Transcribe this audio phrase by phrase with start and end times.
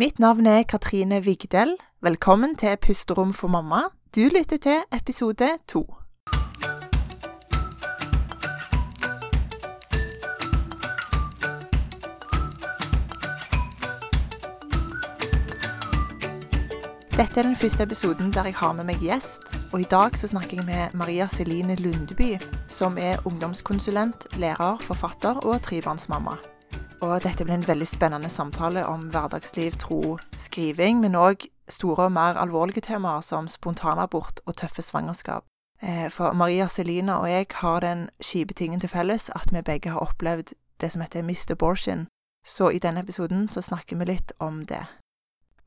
[0.00, 1.74] Mitt navn er Katrine Vigdel.
[2.00, 3.80] Velkommen til Pusterom for mamma.
[4.16, 5.94] Du lytter til episode to.
[17.16, 19.42] Dette er den første episoden der jeg har med meg gjest,
[19.72, 22.36] og i dag så snakker jeg med Maria Celine Lundeby,
[22.68, 26.38] som er ungdomskonsulent, lærer, forfatter og trebarnsmamma.
[27.00, 32.12] Og dette blir en veldig spennende samtale om hverdagsliv, tro, skriving, men òg store og
[32.12, 35.44] mer alvorlige temaer som spontanabort og tøffe svangerskap.
[35.82, 39.90] Eh, For Maria Celina og jeg har den kjipe tingen til felles at vi begge
[39.90, 42.08] har opplevd det som heter mist abortion,
[42.46, 44.86] så i denne episoden så snakker vi litt om det.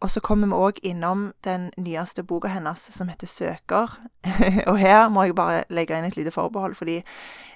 [0.02, 4.00] Og så kommer vi òg innom den nyeste boka hennes, som heter Søker.
[4.70, 7.04] og her må jeg bare legge inn et lite forbehold, fordi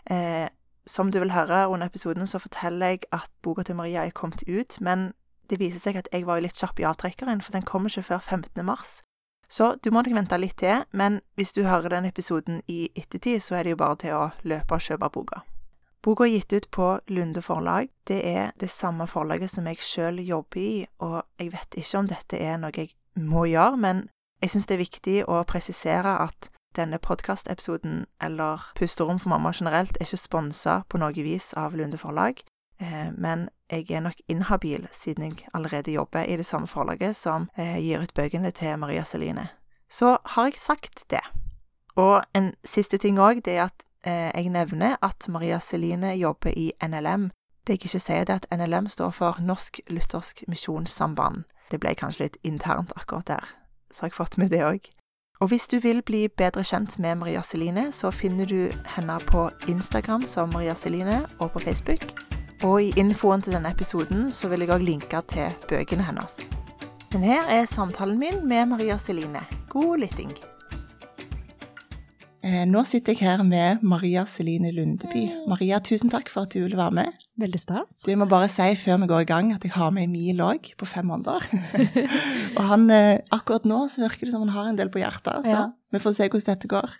[0.05, 0.47] eh,
[0.87, 4.43] som du vil høre under episoden, så forteller jeg at boka til Maria er kommet
[4.47, 5.11] ut, men
[5.49, 8.21] det viser seg at jeg var litt kjapp i avtrekkeren, for den kommer ikke før
[8.21, 8.65] 15.
[8.65, 9.01] mars.
[9.49, 13.43] Så du må nok vente litt til, men hvis du hører den episoden i ettertid,
[13.45, 15.43] så er det jo bare til å løpe og kjøpe boka.
[16.05, 17.89] Boka er gitt ut på Lunde forlag.
[18.05, 22.09] Det er det samme forlaget som jeg sjøl jobber i, og jeg vet ikke om
[22.09, 24.03] dette er noe jeg må gjøre, men
[24.43, 29.97] jeg syns det er viktig å presisere at denne podkastepisoden, eller Pusterom for mamma generelt,
[29.99, 32.41] er ikke sponsa på noe vis av Lunde forlag,
[32.81, 37.49] eh, men jeg er nok inhabil siden jeg allerede jobber i det samme forlaget som
[37.57, 39.47] eh, gir ut bøkene til Maria Celine.
[39.89, 41.23] Så har jeg sagt det.
[41.95, 46.51] Og en siste ting òg, det er at eh, jeg nevner at Maria Celine jobber
[46.55, 47.31] i NLM.
[47.67, 51.43] Det jeg ikke sier, er at NLM står for Norsk Luthersk Misjonssamband.
[51.71, 53.55] Det ble kanskje litt internt akkurat der,
[53.91, 54.94] så har jeg fått med det òg.
[55.39, 59.49] Og hvis du vil bli bedre kjent med Maria Celine, så finner du henne på
[59.67, 62.07] Instagram som Maria Celine, og på Facebook.
[62.63, 66.39] Og i infoen til denne episoden så vil jeg òg linke til bøkene hennes.
[67.11, 69.43] Men her er samtalen min med Maria Celine.
[69.69, 70.31] God lytting.
[72.45, 75.23] Eh, Nå sitter jeg her med Maria Celine Lundeby.
[75.49, 77.15] Maria, tusen takk for at du ville være med.
[77.41, 77.95] Veldig stas.
[78.05, 80.69] Du, må bare si før vi går i gang at jeg har med Emil òg,
[80.77, 81.47] på fem måneder.
[82.57, 85.41] og han, eh, akkurat nå så virker det som han har en del på hjertet,
[85.47, 85.63] så Ja.
[85.91, 86.93] vi får se hvordan dette går.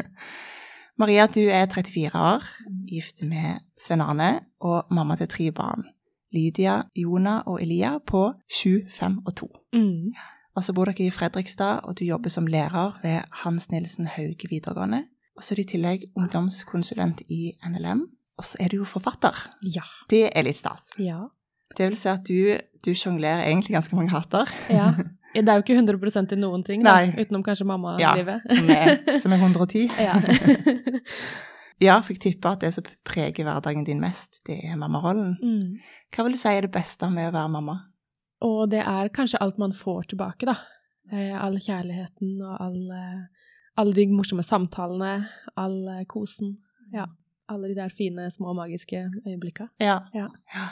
[1.00, 2.44] Maria, du er 34 år,
[2.90, 5.86] gift med Svein Arne og mamma til tre barn.
[6.34, 9.48] Lydia, Jona og Elia på 7, 5 og 2.
[9.78, 10.10] Mm.
[10.60, 14.44] Og så bor dere i Fredrikstad, og du jobber som lærer ved Hans Nilsen Hauge
[14.50, 15.06] videregående.
[15.36, 18.02] Og så er du i tillegg ungdomskonsulent i NLM.
[18.36, 19.38] Og så er du jo forfatter.
[19.64, 19.86] Ja.
[20.12, 20.90] Det er litt stas.
[21.00, 21.22] Ja.
[21.78, 24.52] Det vil si at du, du sjonglerer egentlig ganske mange hatter.
[24.68, 24.90] ja.
[25.30, 27.12] Det er jo ikke 100% i noen ting, da, Nei.
[27.22, 28.48] utenom kanskje Ja, mamma-livet.
[28.50, 29.84] som er, som er 110.
[30.02, 30.16] Ja.
[31.80, 35.38] Ja, for jeg tipper at det som preger hverdagen din mest, det er mammarollen.
[35.40, 35.78] mm.
[36.12, 37.76] Hva vil du si er det beste med å være mamma?
[38.40, 40.54] Og det er kanskje alt man får tilbake, da.
[41.12, 43.00] Eh, all kjærligheten og alle,
[43.76, 46.56] alle de morsomme samtalene, all eh, kosen.
[46.94, 47.04] Ja.
[47.50, 49.68] Alle de der fine, små, magiske øyeblikkene.
[49.80, 49.98] Ja.
[50.14, 50.28] Ja.
[50.54, 50.68] Ja.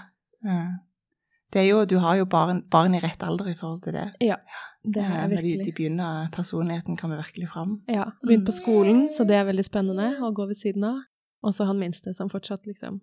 [1.52, 4.10] Det er jo, du har jo barn, barn i rett alder i forhold til det.
[4.20, 4.36] Ja,
[4.84, 5.74] Det Ja, er Når de, de virkelig.
[5.74, 7.82] begynner, personligheten kommer virkelig fram.
[7.88, 8.04] Ja.
[8.22, 11.00] Begynt på skolen, så det er veldig spennende å gå ved siden av.
[11.42, 13.00] Og så han minste som fortsatt liksom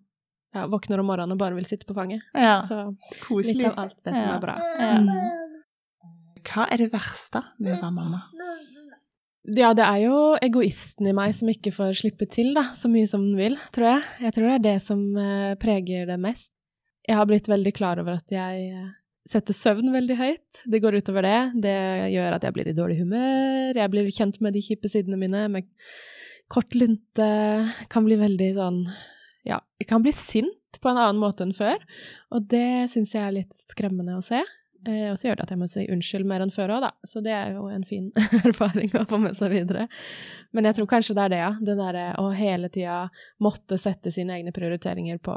[0.54, 2.22] ja, våkner om morgenen og bare vil sitte på fanget.
[2.34, 2.96] Ja, Så
[3.42, 4.36] litt av alt det som Ja.
[4.36, 4.56] er bra.
[4.80, 5.00] Ja.
[5.00, 5.52] Mm.
[6.46, 8.22] Hva er det verste med å være mamma?
[9.46, 13.08] Ja, det er jo egoisten i meg som ikke får slippe til da, så mye
[13.08, 14.04] som den vil, tror jeg.
[14.26, 16.52] Jeg tror det er det som eh, preger det mest.
[17.06, 18.88] Jeg har blitt veldig klar over at jeg eh,
[19.30, 20.64] setter søvn veldig høyt.
[20.66, 21.38] Det går utover det.
[21.62, 21.76] Det
[22.16, 23.78] gjør at jeg blir i dårlig humør.
[23.78, 25.70] Jeg blir kjent med de kjipe sidene mine, med
[26.50, 27.30] kort lunte.
[27.90, 28.82] Kan bli veldig sånn
[29.46, 31.82] Ja, jeg kan bli sint på en annen måte enn før.
[32.36, 34.42] Og det syns jeg er litt skremmende å se.
[34.86, 36.92] Eh, og så gjør det at jeg må si unnskyld mer enn før òg, da.
[37.08, 38.12] Så det er jo en fin
[38.50, 39.88] erfaring å få med seg videre.
[40.56, 41.52] Men jeg tror kanskje det er det, ja.
[41.70, 43.06] Det derre å hele tida
[43.44, 45.36] måtte sette sine egne prioriteringer på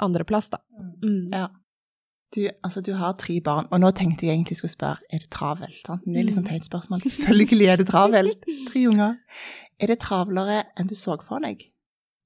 [0.00, 0.62] andreplass, da.
[1.04, 1.32] Mm.
[1.32, 1.48] Ja.
[2.30, 5.32] Du, altså, du har tre barn, og nå tenkte jeg egentlig skulle spørre er det
[5.34, 5.80] travelt.
[5.82, 6.04] Sant?
[6.06, 7.02] Det er litt sånn teit spørsmål.
[7.02, 8.46] Selvfølgelig er det travelt.
[8.70, 9.16] Tre unger.
[9.80, 11.64] Er det travlere enn du så for deg?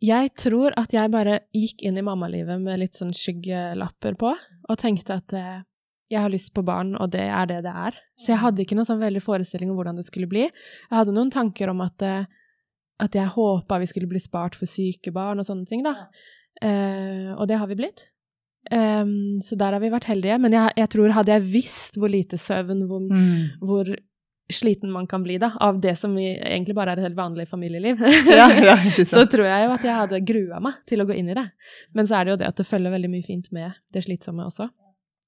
[0.03, 4.81] Jeg tror at jeg bare gikk inn i mammalivet med litt sånn skyggelapper på, og
[4.81, 5.63] tenkte at eh,
[6.13, 7.97] jeg har lyst på barn, og det er det det er.
[8.21, 10.47] Så jeg hadde ikke noen sånn veldig forestilling om hvordan det skulle bli.
[10.49, 12.27] Jeg hadde noen tanker om at, eh,
[13.05, 16.11] at jeg håpa vi skulle bli spart for syke barn og sånne ting, da.
[16.63, 18.09] Eh, og det har vi blitt.
[18.73, 20.39] Um, så der har vi vært heldige.
[20.41, 23.09] Men jeg, jeg tror hadde jeg visst hvor lite søvn, hvor,
[23.61, 23.91] hvor
[24.53, 27.47] sliten man kan bli da, av det som vi, egentlig bare er et helt vanlig
[27.49, 28.77] familieliv, Ja, ja,
[29.09, 31.47] så tror jeg jo at jeg hadde grua meg til å gå inn i det.
[31.97, 34.45] Men så er det jo det at det følger veldig mye fint med det slitsomme
[34.47, 34.69] også.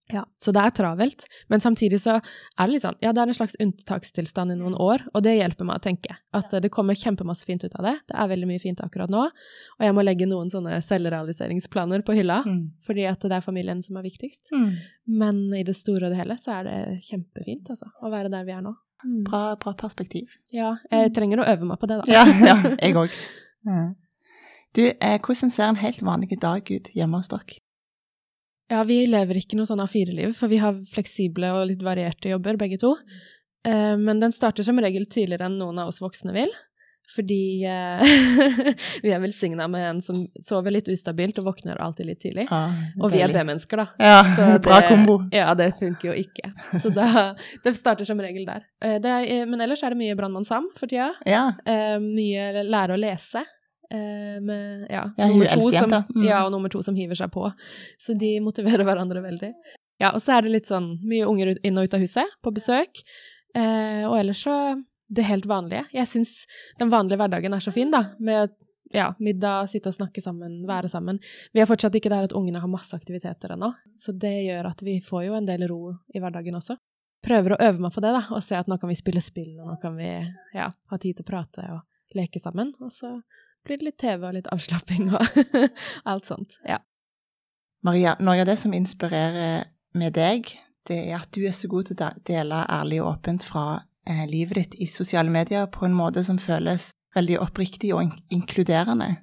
[0.07, 3.31] Ja, så det er travelt, men samtidig så er det litt sånn, ja, det er
[3.33, 6.95] en slags unntakstilstand i noen år, og det hjelper meg å tenke at det kommer
[6.95, 7.95] kjempemasse fint ut av det.
[8.13, 12.15] Det er veldig mye fint akkurat nå, og jeg må legge noen sånne selvrealiseringsplaner på
[12.21, 12.71] hylla, Mm.
[12.87, 14.53] fordi at det er familien som er viktigst.
[14.55, 14.71] Mm.
[15.09, 18.45] Men i det store og det hele så er det kjempefint, altså, å være der
[18.47, 18.77] vi er nå.
[19.07, 19.21] Mm.
[19.29, 20.33] Bra, bra perspektiv.
[20.55, 22.11] Ja, jeg trenger å øve meg på det, da.
[22.11, 23.15] Ja, ja jeg òg.
[24.77, 27.61] Du, eh, hvordan ser en helt vanlig dag ut hjemme hos dere?
[28.67, 32.59] Ja, vi lever ikke noe sånn A4-liv, for vi har fleksible og litt varierte jobber,
[32.59, 32.97] begge to.
[33.67, 36.51] Eh, men den starter som regel tidligere enn noen av oss voksne vil.
[37.15, 38.01] Fordi eh,
[39.05, 42.47] vi er velsigna med en som sover litt ustabilt og våkner alltid litt tidlig.
[42.51, 42.65] Ja,
[42.99, 43.31] Og vi er.
[43.33, 43.87] B-mennesker, da.
[44.03, 45.21] Ja, Så bra kombo.
[45.35, 46.51] Ja, det funker jo ikke.
[46.75, 48.65] Så da, det starter som regel der.
[48.83, 51.13] Eh, Det er, men ellers er det mye Brannmann Sam for tida.
[51.29, 51.53] Ja.
[51.67, 53.45] Eh, mye lære å lese.
[53.87, 55.93] Eh, med, ja, Ja, nummer to som.
[56.11, 56.25] Mm.
[56.27, 57.47] ja, og nummer to som hiver seg på.
[58.03, 59.53] Så de motiverer hverandre veldig.
[60.03, 62.51] Ja, og så er det litt sånn mye unger inn og ut av huset, på
[62.53, 62.99] besøk.
[63.57, 64.57] Eh, og ellers så
[65.09, 65.85] det helt vanlige.
[65.95, 66.33] Jeg syns
[66.81, 68.03] den vanlige hverdagen er så fin, da.
[68.19, 68.55] Med
[68.95, 71.19] ja, middag, sitte og snakke sammen, være sammen.
[71.55, 74.83] Vi er fortsatt ikke der at ungene har masse aktiviteter ennå, så det gjør at
[74.87, 75.81] vi får jo en del ro
[76.15, 76.79] i hverdagen også.
[77.27, 79.57] Prøver å øve meg på det, da, og se at nå kan vi spille spill,
[79.59, 80.11] og nå kan vi
[80.55, 82.71] ja, ha tid til å prate og leke sammen.
[82.85, 83.17] Og så
[83.67, 85.41] blir det litt TV og litt avslapping og
[86.13, 86.61] alt sånt.
[86.69, 86.79] Ja.
[87.87, 89.67] Maria, noe av det som inspirerer
[89.97, 90.53] med deg,
[90.87, 93.67] det er at du er så god til å dele ærlig og åpent fra
[94.09, 98.13] eh, livet ditt i sosiale medier på en måte som føles veldig oppriktig og in
[98.41, 99.17] inkluderende.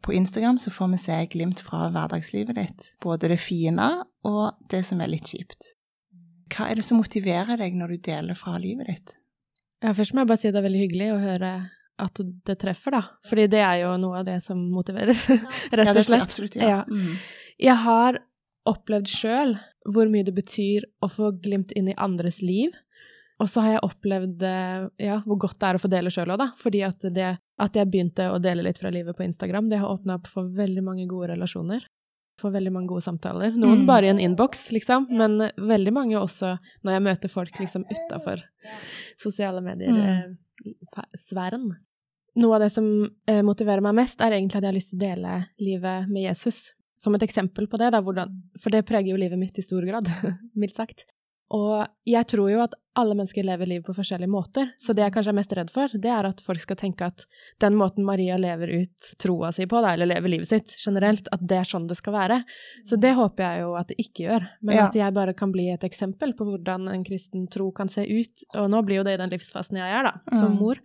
[0.00, 3.90] På Instagram så får vi se glimt fra hverdagslivet ditt, både det fine
[4.24, 5.74] og det som er litt kjipt.
[6.50, 9.12] Hva er det som motiverer deg når du deler fra livet ditt?
[9.84, 11.52] Ja, først må jeg bare si det er veldig hyggelig å høre
[12.00, 13.02] at det treffer, da.
[13.28, 16.24] Fordi det er jo noe av det som motiverer, rett og det Ja, det er
[16.24, 16.70] absolutt ja.
[16.70, 16.80] Ja.
[16.88, 17.16] Mm.
[17.60, 18.20] Jeg har
[18.68, 19.54] opplevd sjøl
[19.88, 22.72] hvor mye det betyr å få glimt inn i andres liv.
[23.40, 26.30] Og så har jeg opplevd eh, ja, hvor godt det er å få dele sjøl
[26.34, 26.50] òg, da.
[26.60, 27.30] Fordi at, det,
[27.64, 30.44] at jeg begynte å dele litt fra livet på Instagram, det har åpna opp for
[30.58, 31.86] veldig mange gode relasjoner.
[32.40, 33.52] For veldig mange gode samtaler.
[33.56, 33.86] Noen Mm.
[33.88, 36.54] bare i en innboks, liksom, men veldig mange også
[36.84, 38.40] når jeg møter folk liksom utafor
[39.20, 40.36] sosiale Mm.
[40.64, 41.70] medier-sfæren.
[42.40, 42.86] Noe av det som
[43.26, 46.22] eh, motiverer meg mest, er egentlig at jeg har lyst til å dele livet med
[46.28, 46.72] Jesus.
[47.00, 48.28] Som et eksempel på det, da, hvordan,
[48.60, 50.08] for det preger jo livet mitt i stor grad,
[50.60, 51.04] mildt sagt.
[51.50, 55.12] Og jeg tror jo at alle mennesker lever livet på forskjellige måter, så det jeg
[55.14, 57.24] kanskje er mest redd for, det er at folk skal tenke at
[57.62, 61.42] den måten Maria lever ut troa si på, da, eller lever livet sitt generelt, at
[61.50, 62.40] det er sånn det skal være.
[62.86, 64.86] Så det håper jeg jo at det ikke gjør, men Ja.
[64.88, 68.44] at jeg bare kan bli et eksempel på hvordan en kristen tro kan se ut,
[68.54, 70.58] og nå blir jo det i den livsfasen jeg er, da, som Mm.
[70.60, 70.78] mor.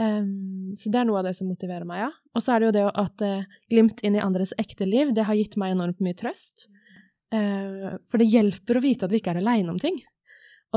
[0.00, 2.10] Um, så det er noe av det som motiverer meg, ja.
[2.36, 5.24] Og så er det jo det at uh, glimt inn i andres ekte liv, det
[5.26, 6.68] har gitt meg enormt mye trøst.
[7.34, 10.00] Eh, for det hjelper å vite at vi ikke er aleine om ting.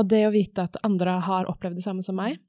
[0.00, 2.40] Og det å vite at andre har opplevd det samme som meg.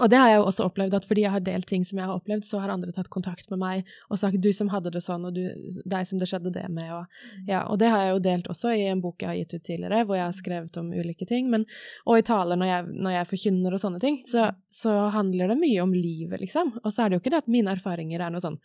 [0.00, 2.08] Og det har jeg jo også opplevd, at fordi jeg har delt ting som jeg
[2.08, 5.02] har opplevd, så har andre tatt kontakt med meg og sagt 'du som hadde det
[5.04, 5.42] sånn', og du,
[5.84, 7.04] 'deg som det skjedde det med', og
[7.46, 7.66] ja.
[7.68, 10.06] Og det har jeg jo delt også i en bok jeg har gitt ut tidligere,
[10.06, 11.66] hvor jeg har skrevet om ulike ting, men
[12.06, 15.60] og i taler når jeg, når jeg forkynner og sånne ting, så, så handler det
[15.60, 16.72] mye om livet, liksom.
[16.84, 18.58] Og så er det jo ikke det at mine erfaringer er noe sånn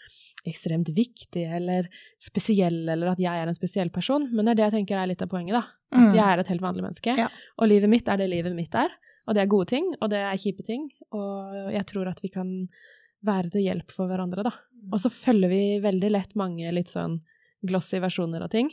[0.47, 1.87] ekstremt viktige eller
[2.19, 5.07] spesielle, eller at jeg er en spesiell person, men det er det jeg tenker er
[5.11, 5.63] litt av poenget, da.
[5.91, 6.15] At Mm.
[6.15, 7.27] jeg er et helt vanlig menneske, Ja.
[7.59, 8.89] og livet mitt er det livet mitt er.
[9.27, 12.29] Og det er gode ting, og det er kjipe ting, og jeg tror at vi
[12.29, 12.67] kan
[13.25, 14.51] være til hjelp for hverandre, da.
[14.93, 17.19] Og så følger vi veldig lett mange litt sånn
[17.65, 18.69] glossy versjoner av ting,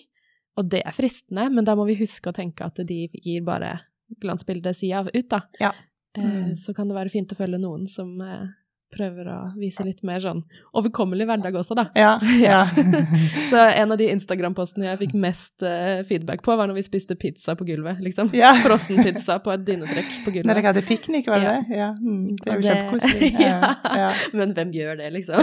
[0.57, 3.81] og det er fristende, men da må vi huske å tenke at de gir bare
[4.23, 5.41] glansbildet sida ut, da.
[5.61, 5.73] Ja.
[6.17, 6.53] Eh, Mm.
[6.57, 8.47] Så kan det være fint å følge noen som eh,
[8.95, 10.41] prøver å vise litt mer sånn
[10.77, 11.89] overkommelig hverdag også, da.
[12.05, 12.17] Ja.
[12.41, 12.63] ja.
[13.51, 17.17] Så en av de Instagram-postene jeg fikk mest uh, feedback på, var når vi spiste
[17.19, 18.31] pizza på gulvet, liksom.
[18.37, 18.55] Ja.
[18.65, 20.49] Frossenpizza på et dynetrekk på gulvet.
[20.51, 21.79] Når dere hadde piknik, var det det?
[21.81, 21.91] Ja.
[21.99, 23.33] Mm, det er jo kjempekoselig.
[23.45, 24.11] ja.
[24.35, 25.43] Men hvem gjør det, liksom?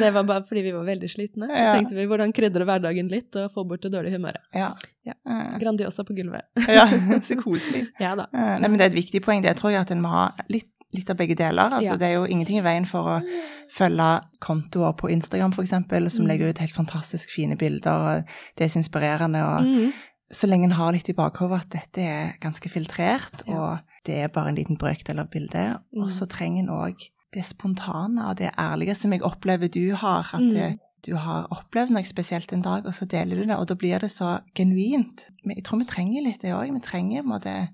[0.00, 1.48] Det var bare fordi vi var veldig slitne.
[1.50, 4.42] Så tenkte vi hvordan krydre hverdagen litt og få bort det dårlige humøret.
[4.56, 4.72] Ja.
[5.06, 5.14] Ja.
[5.60, 6.46] Grandiosa på gulvet.
[6.68, 6.86] ja.
[7.22, 7.86] Så koselig.
[8.00, 9.42] Ja Nei, men det er et viktig poeng.
[9.44, 11.70] Det tror jeg at en må ha litt, litt av begge deler.
[11.70, 11.96] Altså, Ja.
[11.96, 13.22] Det er jo ingenting i veien for å
[13.70, 16.28] følge kontoer på Instagram, eksempel, som Mm.
[16.28, 18.24] legger ut helt fantastisk fine bilder, og
[18.56, 19.42] det er så inspirerende.
[19.44, 19.92] og mm.
[20.32, 23.54] Så lenge en har litt i bakhodet at dette er ganske filtrert, Ja.
[23.58, 26.02] og det er bare en liten brøkdel av bildet, Mm.
[26.04, 26.94] og så trenger en òg
[27.32, 30.30] det spontane og det ærlige som jeg opplever du har.
[30.32, 30.50] At Mm.
[30.54, 33.74] det, du har opplevd noe spesielt en dag, og så deler du det, og da
[33.74, 35.24] blir det så genuint.
[35.44, 36.72] Men jeg tror vi trenger litt det òg.
[36.72, 37.68] Vi trenger på en måte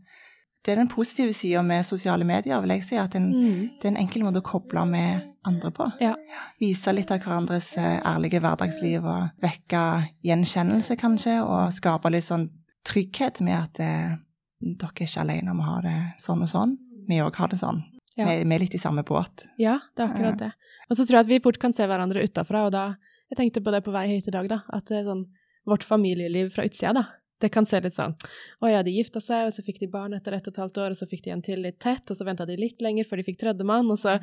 [0.67, 2.97] det er den positive sida med sosiale medier, vil jeg si.
[2.99, 3.71] At en, Mm.
[3.79, 5.87] det er en enkel måte å koble med andre på.
[6.03, 6.15] Ja.
[6.61, 9.83] Vise litt av hverandres eh, ærlige hverdagsliv og vekke
[10.27, 12.49] gjenkjennelse, kanskje, og skape litt sånn
[12.87, 14.17] trygghet med at eh,
[14.61, 16.77] dere er ikke alene om å ha det sånn og sånn.
[17.09, 17.83] Vi òg har det sånn.
[18.17, 18.27] Ja.
[18.27, 19.47] Vi, vi er litt i samme båt.
[19.61, 20.53] Ja, det er akkurat det.
[20.91, 22.97] Og så tror jeg at vi fort kan se hverandre utafra, og da
[23.29, 24.61] Jeg tenkte på det på vei hit i dag, da.
[24.71, 25.25] At det sånn
[25.67, 27.03] vårt familieliv fra utsida, da.
[27.39, 28.15] Det kan se litt sånn
[28.65, 30.79] Å ja, de gifta seg, og så fikk de barn etter ett og et halvt
[30.81, 33.05] år, og så fikk de en til litt tett, og så venta de litt lenger
[33.05, 34.15] før de fikk tredjemann, og så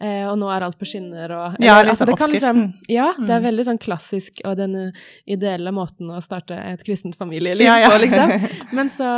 [0.00, 2.62] eh, Og nå er alt på skinner og Ja, liksom det oppskriften.
[2.62, 3.46] Liksom, ja, det er Mm.
[3.50, 4.92] veldig sånn klassisk og den eh,
[5.26, 7.90] ideelle måten å starte et kristent familieliv Ja, ja.
[7.92, 8.48] på, liksom.
[8.76, 9.10] Men så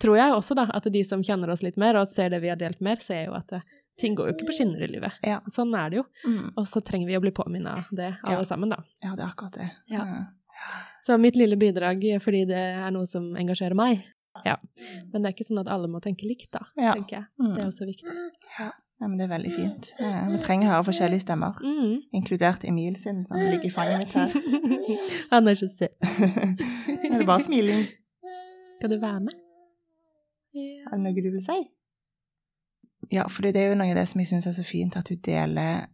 [0.00, 2.48] tror jeg også da at de som kjenner oss litt mer, og ser det vi
[2.48, 3.60] har delt mer, ser jo at det,
[4.00, 5.12] ting går jo ikke på skinner i livet.
[5.22, 5.40] Ja.
[5.52, 6.04] Sånn er det jo.
[6.26, 6.54] Mm.
[6.56, 8.80] Og så trenger vi å bli påminnet av det, alle sammen, da.
[9.04, 9.68] Ja, det er akkurat det.
[9.92, 10.06] Ja.
[11.02, 14.04] Så mitt lille bidrag, fordi det er noe som engasjerer meg.
[14.46, 14.56] Ja.
[15.12, 16.94] Men det er ikke sånn at alle må tenke likt, da, Ja.
[16.94, 17.24] tenker jeg.
[17.40, 17.54] Mm.
[17.56, 18.14] Det er også viktig.
[18.58, 19.92] Ja, men det er veldig fint.
[19.98, 22.02] Ja, Vi trenger å høre forskjellige stemmer, Mm.
[22.14, 24.28] inkludert Emil sin, som ligger i fanget mitt her.
[25.32, 25.96] Han er ikke søt.
[27.10, 27.88] er det bare smiling?
[28.78, 29.34] Skal du være med?
[30.54, 31.58] Er det noe du vil si?
[33.10, 35.04] Ja, for det er jo noe av det som jeg syns er så fint, at
[35.10, 35.86] du deler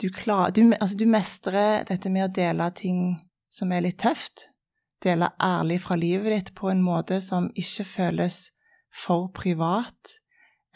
[0.00, 3.20] Du, klar, du, altså, du mestrer dette med å dele ting
[3.54, 4.48] som er litt tøft.
[5.04, 8.42] Dele ærlig fra livet ditt på en måte som ikke føles
[9.04, 10.14] for privat.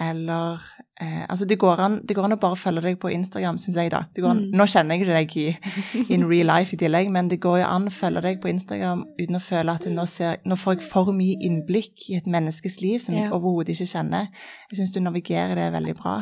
[0.00, 0.60] Eller
[1.00, 3.78] eh, Altså, det går, an, det går an å bare følge deg på Instagram, syns
[3.80, 4.04] jeg, da.
[4.14, 4.52] Det går an, Mm.
[4.60, 5.46] Nå kjenner jeg deg i
[6.14, 9.02] in real life i tillegg, men det går jo an å følge deg på Instagram
[9.18, 12.78] uten å føle at nå, ser, nå får jeg for mye innblikk i et menneskes
[12.84, 13.32] liv som jeg Ja.
[13.34, 14.28] overhodet ikke kjenner.
[14.70, 16.20] Jeg syns du navigerer det veldig bra.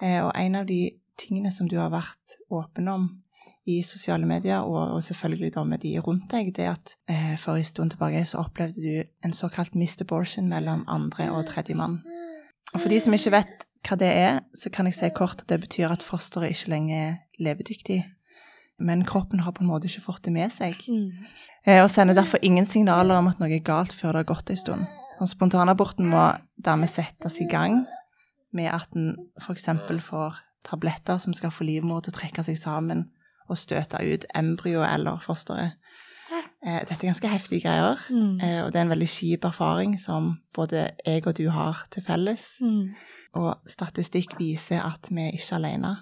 [0.00, 0.80] Eh, og en av de
[1.20, 3.10] tingene som du har vært åpen om
[3.66, 7.58] i sosiale medier, og, og selvfølgelig da med de rundt deg, det at eh, for
[7.58, 12.00] en stund tilbake så opplevde du en såkalt missed abortion mellom andre og tredjemann.
[12.74, 15.48] Og for de som ikke vet hva det er, så kan jeg si kort at
[15.50, 18.00] det betyr at fosteret ikke lenger er levedyktig.
[18.82, 20.78] Men kroppen har på en måte ikke fått det med seg.
[20.88, 21.22] Mm.
[21.66, 24.50] Eh, Og sender derfor ingen signaler om at noe er galt før det har gått
[24.50, 24.86] en stund.
[25.22, 27.84] Spontanaborten må dermed settes i gang
[28.50, 29.68] med at en f.eks.
[30.02, 33.04] får tabletter som skal få livmor til å trekke seg sammen
[33.52, 35.78] og støte ut embryo eller fosteret.
[36.64, 38.40] Eh, Dette er ganske heftige greier, Mm.
[38.40, 42.02] eh, og det er en veldig kjip erfaring som både jeg og du har til
[42.06, 42.44] felles.
[42.62, 42.94] Mm.
[43.34, 45.96] Og statistikk viser at vi er ikke alene.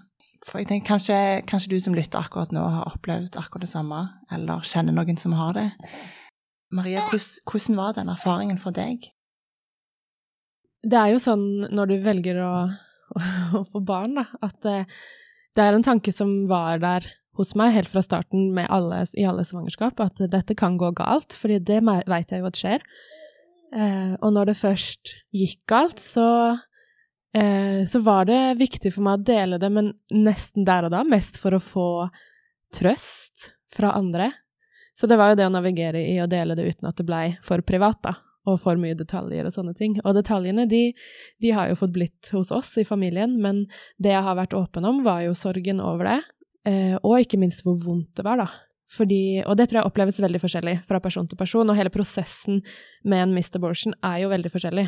[0.47, 1.16] For jeg tenker kanskje,
[1.47, 4.00] kanskje du som lytter akkurat nå har opplevd akkurat det samme,
[4.33, 5.71] eller kjenner noen som har det.
[6.73, 9.09] Maria, hvordan, hvordan var den erfaringen for deg?
[10.83, 12.52] Det er jo sånn når du velger å,
[13.16, 13.25] å,
[13.61, 14.76] å få barn, da, at det,
[15.57, 17.09] det er en tanke som var der
[17.39, 21.61] hos meg helt fra starten alle, i alle svangerskap, at dette kan gå galt, fordi
[21.63, 22.85] det veit jeg jo at skjer.
[23.71, 26.59] Eh, og når det først gikk galt, så,
[27.37, 31.05] eh, så var det viktig for meg å dele det, men nesten der og da,
[31.07, 31.91] mest for å få
[32.75, 34.33] trøst fra andre.
[34.95, 37.25] Så det var jo det å navigere i å dele det uten at det blei
[37.47, 38.19] for privat, da
[38.49, 39.97] og for mye detaljer og sånne ting.
[40.01, 40.91] Og detaljene, de,
[41.43, 43.67] de har jo fått blitt hos oss i familien, men
[44.03, 46.19] det jeg har vært åpen om, var jo sorgen over det,
[46.67, 48.49] og ikke minst hvor vondt det var, da.
[48.90, 52.59] Fordi, og det tror jeg oppleves veldig forskjellig fra person til person, og hele prosessen
[53.07, 54.87] med en missed abortion er jo veldig forskjellig,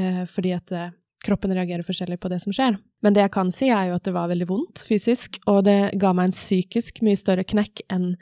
[0.00, 0.90] eh, fordi at eh,
[1.24, 2.80] kroppen reagerer forskjellig på det som skjer.
[3.04, 5.94] Men det jeg kan si, er jo at det var veldig vondt fysisk, og det
[6.02, 8.16] ga meg en psykisk mye større knekk enn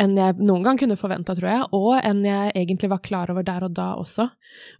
[0.00, 3.44] enn jeg noen gang kunne forventa, tror jeg, og enn jeg egentlig var klar over
[3.44, 4.24] der og da også.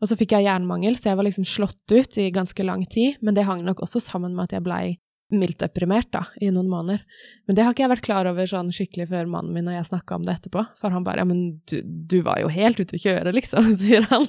[0.01, 3.19] Og så fikk jeg jernmangel, så jeg var liksom slått ut i ganske lang tid,
[3.21, 4.87] men det hang nok også sammen med at jeg blei
[5.33, 7.03] mildt deprimert da, i noen måneder.
[7.47, 9.89] Men det har ikke jeg vært klar over sånn skikkelig før mannen min og jeg
[9.89, 12.99] snakka om det etterpå, for han bare ja, men du, du var jo helt ute
[12.99, 14.29] å kjøre, liksom, sier han.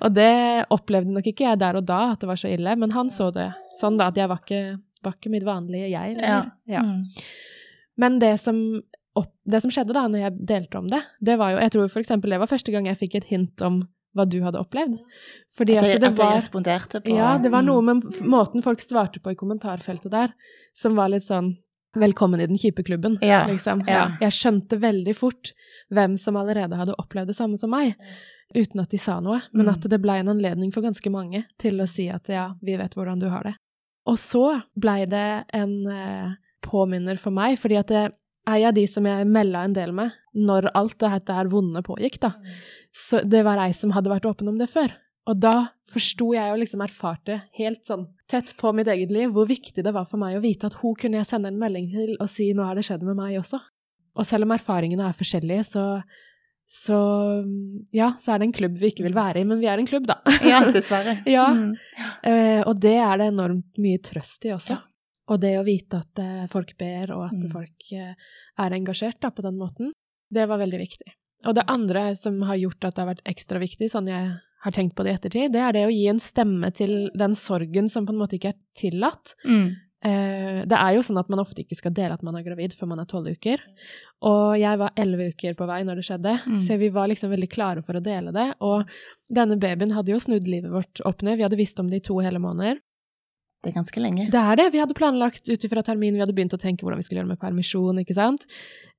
[0.00, 0.32] og det
[0.74, 3.30] opplevde nok ikke jeg der og da, at det var så ille, men han så
[3.34, 4.64] det sånn da, at jeg var ikke,
[5.04, 6.52] var ikke mitt vanlige jeg Eller?
[6.70, 6.84] Ja.
[6.84, 7.06] Mm.
[8.00, 8.58] Men det som
[9.14, 11.98] opp, det som skjedde da når jeg delte om det, det var jo Jeg tror
[12.00, 14.98] eksempel det var første gang jeg fikk et hint om hva du hadde opplevd.
[15.56, 17.66] Fordi At det at jeg var responderte på Ja, det var Mm.
[17.66, 20.32] noe med måten folk svarte på i kommentarfeltet der,
[20.74, 21.56] som var litt sånn
[21.96, 23.84] Velkommen i den kjipe klubben, Ja, liksom.
[23.86, 24.16] ja.
[24.20, 25.52] Jeg skjønte veldig fort
[25.92, 27.94] hvem som allerede hadde opplevd det samme som meg,
[28.52, 29.72] uten at de sa noe, men Mm.
[29.74, 32.94] at det blei en anledning for ganske mange til å si at ja, vi vet
[32.96, 33.54] hvordan du har det.
[34.08, 38.12] Og så blei det en eh, påminner for meg, fordi at det
[38.48, 42.18] er jeg de som jeg melda en del med når alt det her vonde pågikk,
[42.20, 42.32] da.
[42.94, 44.92] Så det var ei som hadde vært åpen om det før.
[45.30, 49.46] Og da forsto jeg og liksom erfarte helt sånn tett på mitt eget liv hvor
[49.48, 52.16] viktig det var for meg å vite at hun kunne jeg sende en melding til
[52.18, 53.60] og si 'nå har det skjedd med meg også'.
[54.16, 56.02] Og selv om erfaringene er forskjellige, så,
[56.68, 56.98] så
[57.92, 59.88] ja, så er det en klubb vi ikke vil være i, men vi er en
[59.88, 60.20] klubb, da.
[60.44, 61.22] Ja, dessverre.
[61.26, 61.72] ja, Mm.
[62.24, 64.76] Uh, og det er det enormt mye trøst i også.
[64.76, 64.82] Ja.
[65.32, 67.50] Og det å vite at eh, folk ber, og at Mm.
[67.52, 68.14] folk eh,
[68.58, 69.92] er engasjert da, på den måten,
[70.30, 71.12] det var veldig viktig.
[71.46, 74.72] Og det andre som har gjort at det har vært ekstra viktig, sånn jeg har
[74.72, 77.88] tenkt på det i ettertid, det er det å gi en stemme til den sorgen
[77.92, 79.34] som på en måte ikke er tillatt.
[79.44, 79.76] Mm.
[80.04, 82.74] Eh, det er jo sånn at man ofte ikke skal dele at man er gravid
[82.76, 83.60] før man er tolv uker.
[84.24, 86.60] Og jeg var elleve uker på vei når det skjedde, Mm.
[86.60, 88.54] så vi var liksom veldig klare for å dele det.
[88.60, 88.84] Og
[89.32, 91.38] denne babyen hadde jo snudd livet vårt opp ned.
[91.38, 92.80] Vi hadde visst om det i to hele måneder.
[93.64, 94.28] Det er ganske lenge.
[94.32, 94.68] Det er det.
[94.74, 97.30] Vi hadde planlagt ut ifra termin, vi hadde begynt å tenke hvordan vi skulle gjøre
[97.30, 98.44] det med permisjon, ikke sant.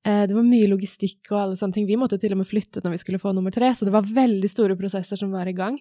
[0.02, 1.86] Eh, det var mye logistikk og alle sånne ting.
[1.86, 4.08] Vi måtte til og med flytte når vi skulle få nummer tre, så det var
[4.10, 5.78] veldig store prosesser som var i gang.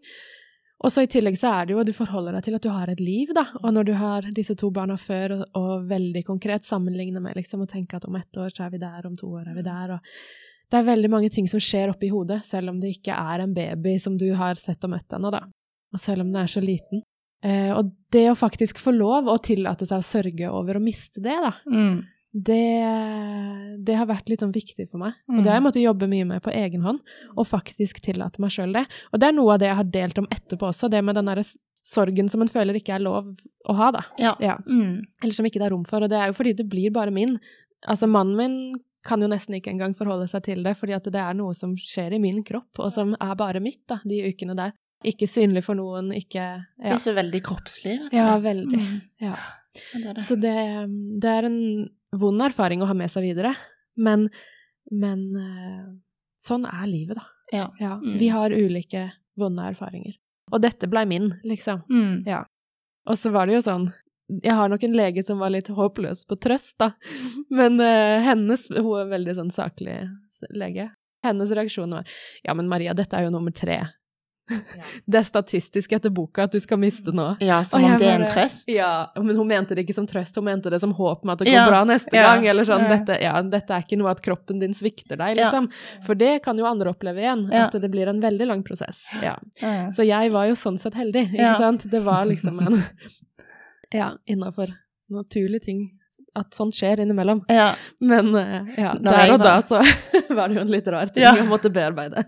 [0.83, 2.69] Og så i tillegg så er det jo at du forholder deg til at du
[2.69, 3.47] har et liv, da.
[3.63, 7.63] Og når du har disse to barna før, og, og veldig konkret sammenligne med liksom
[7.63, 9.65] å tenke at om ett år så er vi der, om to år er vi
[9.65, 13.15] der, og det er veldig mange ting som skjer oppi hodet, selv om det ikke
[13.15, 15.45] er en baby som du har sett og møtt ennå, da.
[15.93, 17.05] Og selv om den er så liten.
[17.45, 21.21] Eh, og det å faktisk få lov å tillate seg å sørge over å miste
[21.21, 21.99] det, da, Mm.
[22.33, 25.13] det, det har vært litt sånn viktig for meg.
[25.29, 25.43] Og Mm.
[25.43, 26.99] det har jeg måttet jobbe mye med på egen hånd,
[27.37, 28.85] og faktisk tillate meg sjøl det.
[29.13, 31.25] Og det er noe av det jeg har delt om etterpå også, det med den
[31.25, 31.43] derre
[31.85, 33.35] sorgen som en føler ikke er lov
[33.69, 34.01] å ha, da.
[34.17, 34.35] Ja.
[34.39, 34.57] Ja.
[34.67, 35.03] Mm.
[35.21, 36.01] Eller som ikke det er rom for.
[36.01, 37.39] Og det er jo fordi det blir bare min.
[37.87, 41.21] Altså, mannen min kan jo nesten ikke engang forholde seg til det, fordi at det
[41.21, 44.55] er noe som skjer i min kropp, og som er bare mitt, da, de ukene
[44.57, 44.73] der.
[45.05, 46.45] Ikke synlig for noen, ikke
[46.81, 48.19] Det er så veldig kroppslig, rett og slett.
[48.19, 48.81] Ja, veldig.
[48.81, 48.97] Mm.
[49.21, 49.35] ja.
[49.75, 50.23] Ja, det det.
[50.23, 50.55] Så det,
[51.21, 51.59] det er en
[52.15, 53.51] vond erfaring å ha med seg videre.
[53.99, 54.29] Men,
[54.91, 55.85] men eh,
[56.41, 57.25] sånn er livet, da.
[57.53, 57.67] Ja.
[57.79, 58.17] Ja, Mm.
[58.19, 60.15] Vi har ulike vonde erfaringer.
[60.53, 61.83] Og dette blei min, liksom.
[61.91, 62.23] Mm.
[62.27, 62.43] Ja.
[63.09, 63.91] Og så var det jo sånn
[64.41, 66.91] Jeg har nok en lege som var litt håpløs på trøst, da.
[67.59, 69.99] Men uh, hennes Hun er veldig sånn saklig
[70.49, 70.87] lege.
[71.25, 72.07] Hennes reaksjon var
[72.45, 73.83] Ja, men Maria, dette er jo nummer tre.
[75.09, 77.23] Det er statistisk etter boka at du skal miste nå.
[77.41, 78.67] Ja, som om det er en trøst.
[78.69, 81.39] Ja, men hun mente det ikke som trøst, hun mente det som håp om at
[81.41, 82.91] det går Ja, bra neste ja, gang, eller sånn, ja.
[82.97, 85.47] dette, ja, dette er ikke noe at kroppen din svikter deg, Ja.
[85.49, 85.71] liksom.
[86.05, 87.65] For det kan jo andre oppleve igjen, Ja.
[87.67, 89.01] at det blir en veldig lang prosess.
[89.21, 89.35] Ja.
[89.61, 89.89] Ja.
[89.91, 91.57] Så jeg var jo sånn sett heldig, ikke Ja.
[91.57, 91.89] sant?
[91.89, 92.83] Det var liksom en,
[93.91, 94.73] ja, innafor
[95.09, 95.83] naturlige ting,
[96.35, 97.43] at sånt skjer innimellom.
[97.49, 97.73] Ja.
[97.99, 99.81] Men eh, ja, Når der og da så
[100.35, 101.33] var det jo en litt rar ting Ja.
[101.35, 102.23] å måtte bearbeide.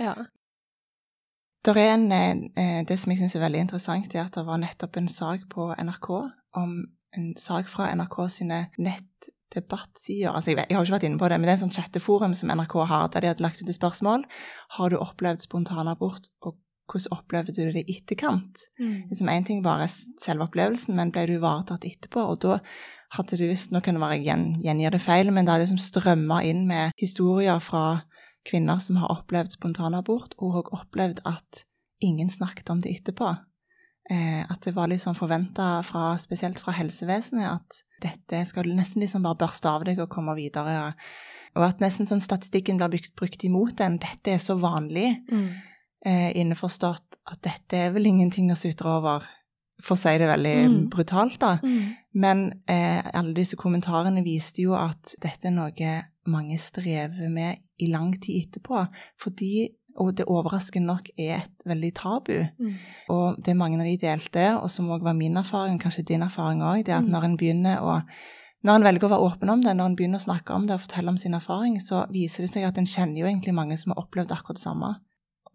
[0.00, 0.14] ja.
[1.62, 2.10] Er en,
[2.56, 5.44] eh, det som jeg syns er veldig interessant, er at det var nettopp en sak
[5.48, 6.08] på NRK
[6.58, 6.72] om
[7.14, 10.32] en sak fra NRK sine nettdebattsider.
[10.32, 11.76] Altså, jeg, vet, jeg har ikke vært inne på det, men det er en sånn
[11.76, 14.26] chatteforum som NRK har, der de hadde lagt ut et spørsmål.
[14.78, 16.58] Har du opplevd spontanabort, og
[16.90, 18.66] hvordan opplevde du det i etterkant?
[19.12, 22.26] Liksom Én ting bare selve opplevelsen, men ble du ivaretatt etterpå?
[22.26, 22.58] Og da
[23.12, 25.78] hadde det visst Nå kan det være gjen, gjengir det feil, men det hadde liksom
[25.78, 28.02] strømma inn med historier fra
[28.44, 31.64] kvinner som har opplevd spontanabort, og har opplevd at
[32.02, 33.36] ingen snakket om det etterpå.
[34.10, 35.82] Eh, at det var sånn forventa,
[36.18, 40.34] spesielt fra helsevesenet, at dette skal du nesten liksom bare børste av deg og komme
[40.34, 40.94] videre.
[41.54, 43.98] Og at nesten sånn statistikken blir brukt, brukt imot en.
[43.98, 45.48] Dette er så vanlig Mm.
[46.04, 49.22] eh, innforstått at dette er vel ingenting å sutre over,
[49.80, 50.88] for å si det veldig Mm.
[50.90, 51.58] brutalt, da.
[51.62, 51.94] Mm.
[52.14, 57.86] Men eh, alle disse kommentarene viste jo at dette er noe mange strever med i
[57.86, 58.86] lang tid etterpå,
[59.20, 59.68] fordi
[60.00, 62.38] og det overraskende nok er et veldig tabu.
[62.58, 62.76] Mm.
[63.12, 66.62] Og det mange av de delte, og som òg var min erfaring, kanskje din erfaring
[66.64, 67.10] òg, det er at Mm.
[67.10, 68.00] når en begynner å
[68.64, 70.74] når en velger å være åpen om det, når en begynner å snakke om det
[70.74, 73.76] og fortelle om sin erfaring, så viser det seg at en kjenner jo egentlig mange
[73.76, 74.90] som har opplevd akkurat det samme.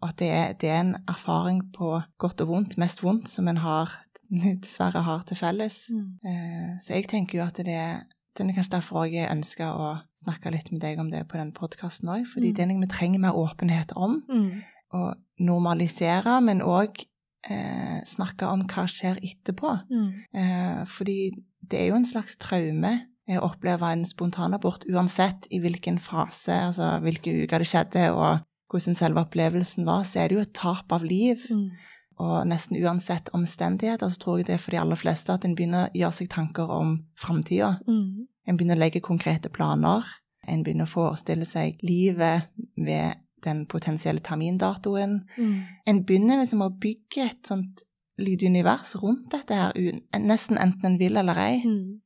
[0.02, 3.48] Og at det er, det er en erfaring på godt og vondt, mest vondt, som
[3.48, 3.88] en har,
[4.62, 5.88] dessverre har til felles.
[5.90, 6.18] Mm.
[6.24, 8.02] Eh, Så jeg tenker jo at det er
[8.46, 11.52] det er kanskje derfor jeg ønsker å snakke litt med deg om det på den
[11.52, 12.26] podkasten òg.
[12.26, 12.54] Fordi Mm.
[12.54, 14.22] det er noe vi trenger mer åpenhet om.
[14.28, 14.62] Mm.
[14.94, 17.04] Og normalisere, men òg
[17.48, 19.74] eh, snakke om hva skjer etterpå.
[19.90, 20.08] Mm.
[20.34, 21.30] Eh, fordi
[21.70, 22.94] det er jo en slags traume
[23.28, 28.40] eh, å oppleve en spontanabort, uansett i hvilken fase, altså hvilke uker det skjedde, og
[28.72, 31.46] hvordan selve opplevelsen var, så er det jo et tap av liv.
[31.50, 31.70] Mm.
[32.18, 35.54] Og nesten uansett omstendigheter, så tror jeg det er for de aller fleste at en
[35.54, 37.78] begynner å gjøre seg tanker om framtida.
[37.86, 38.17] Mm.
[38.48, 40.06] En begynner å legge konkrete planer.
[40.48, 45.20] En begynner å forestille seg livet ved den potensielle termindatoen.
[45.36, 45.58] Mm.
[45.86, 47.84] En begynner liksom å bygge et sånt
[48.18, 49.76] lite univers rundt dette her,
[50.18, 51.60] nesten enten en vil eller ei.
[51.62, 52.00] Mm.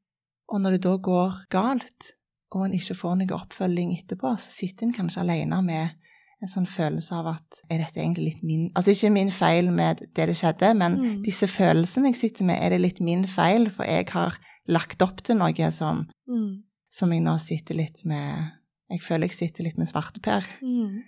[0.52, 2.12] Og når det da går galt,
[2.52, 5.94] og en ikke får noe oppfølging etterpå, så sitter en kanskje alene med
[6.42, 10.02] en sånn følelse av at er dette egentlig litt min Altså ikke min feil med
[10.12, 11.22] det det skjedde, men Mm.
[11.22, 15.22] disse følelsene jeg sitter med, er det litt min feil, for jeg har lagt opp
[15.22, 16.62] til noe som, Mm.
[16.90, 18.52] som jeg nå sitter litt med
[18.90, 20.44] Jeg føler jeg sitter litt med svarteper.
[20.62, 21.02] Mm.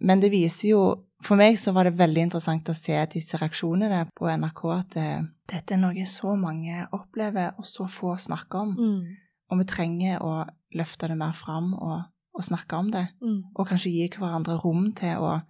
[0.00, 4.04] Men det viser jo For meg så var det veldig interessant å se disse reaksjonene
[4.14, 8.76] på NRK, at det, dette er noe så mange opplever, og så få snakker om.
[8.78, 9.16] Mm.
[9.50, 13.08] Og vi trenger å løfte det mer fram og, og snakke om det.
[13.20, 13.42] Mm.
[13.56, 15.42] Og kanskje gi hverandre rom til å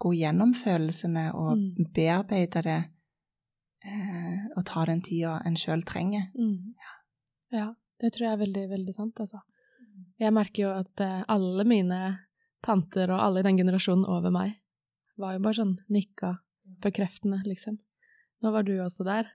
[0.00, 1.92] gå gjennom følelsene og Mm.
[1.92, 2.84] bearbeide det.
[3.84, 6.30] Eh, og ta den tida en sjøl trenger.
[6.38, 6.74] Mm.
[7.54, 9.42] Ja, det tror jeg er veldig, veldig sant, altså.
[10.20, 12.00] Jeg merker jo at eh, alle mine
[12.64, 14.56] tanter og alle i den generasjonen over meg
[15.20, 16.38] var jo bare sånn nikka
[16.82, 17.78] bekreftende, liksom.
[18.42, 19.28] Nå var du også der.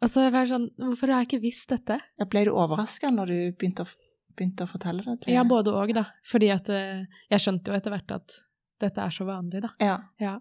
[0.00, 1.98] Og så var jeg sånn, hvorfor har jeg ikke visst dette?
[2.18, 3.90] Ja, Ble du overraska når du begynte å,
[4.36, 6.06] begynte å fortelle det til Ja, både og, da.
[6.26, 8.36] Fordi at eh, jeg skjønte jo etter hvert at
[8.80, 9.74] dette er så vanlig, da.
[9.84, 9.98] Ja.
[10.22, 10.38] Ja.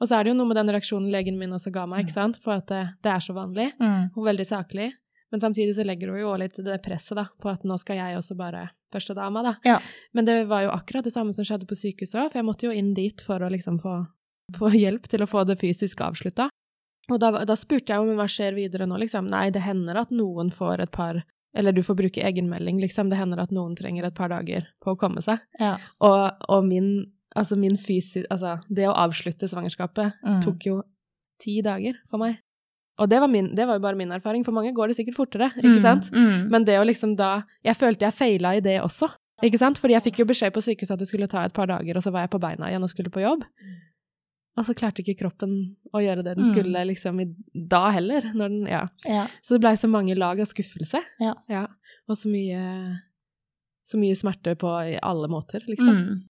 [0.00, 2.16] Og så er det jo noe med den reaksjonen legen min også ga meg, ikke
[2.16, 3.70] sant, på at det, det er så vanlig.
[3.78, 4.12] Mm.
[4.14, 4.88] Hun er veldig saklig,
[5.32, 8.00] men samtidig så legger hun jo også litt det presset da, på at nå skal
[8.00, 9.54] jeg også bare første det da.
[9.64, 9.78] Ja.
[10.12, 12.66] Men det var jo akkurat det samme som skjedde på sykehuset òg, for jeg måtte
[12.68, 14.02] jo inn dit for å liksom få,
[14.58, 16.50] få hjelp til å få det fysisk avslutta.
[17.10, 19.26] Og da, da spurte jeg jo, men hva skjer videre nå, liksom.
[19.30, 23.10] Nei, det hender at noen får et par Eller du får bruke egenmelding, liksom.
[23.10, 25.42] Det hender at noen trenger et par dager på å komme seg.
[25.60, 25.74] Ja.
[26.00, 30.40] Og, og min Altså, min fysisk Altså, det å avslutte svangerskapet Mm.
[30.44, 30.82] tok jo
[31.40, 32.38] ti dager for meg.
[32.98, 34.44] Og det var, min, det var jo bare min erfaring.
[34.44, 36.10] For mange går det sikkert fortere, ikke sant?
[36.12, 36.50] Mm.
[36.50, 39.08] Men det å liksom da Jeg følte jeg feila i det også,
[39.42, 39.78] ikke sant?
[39.78, 42.02] Fordi jeg fikk jo beskjed på sykehuset at det skulle ta et par dager, og
[42.02, 43.42] så var jeg på beina igjen og skulle på jobb.
[44.58, 46.52] Og så klarte ikke kroppen å gjøre det den Mm.
[46.52, 48.20] skulle liksom i, da heller.
[48.34, 48.86] Når den, ja.
[49.08, 49.26] Ja.
[49.42, 51.00] Så det blei så mange lag av skuffelse.
[51.18, 51.66] Ja.
[52.08, 53.00] Og så mye
[53.84, 55.88] Så mye smerte på i alle måter, liksom.
[55.96, 56.22] Mm.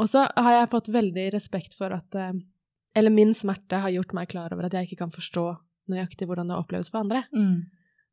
[0.00, 2.32] Og så har jeg fått veldig respekt for at eh,
[2.96, 5.44] Eller min smerte har gjort meg klar over at jeg ikke kan forstå
[5.90, 7.24] nøyaktig hvordan det oppleves for andre.
[7.34, 7.68] Mm.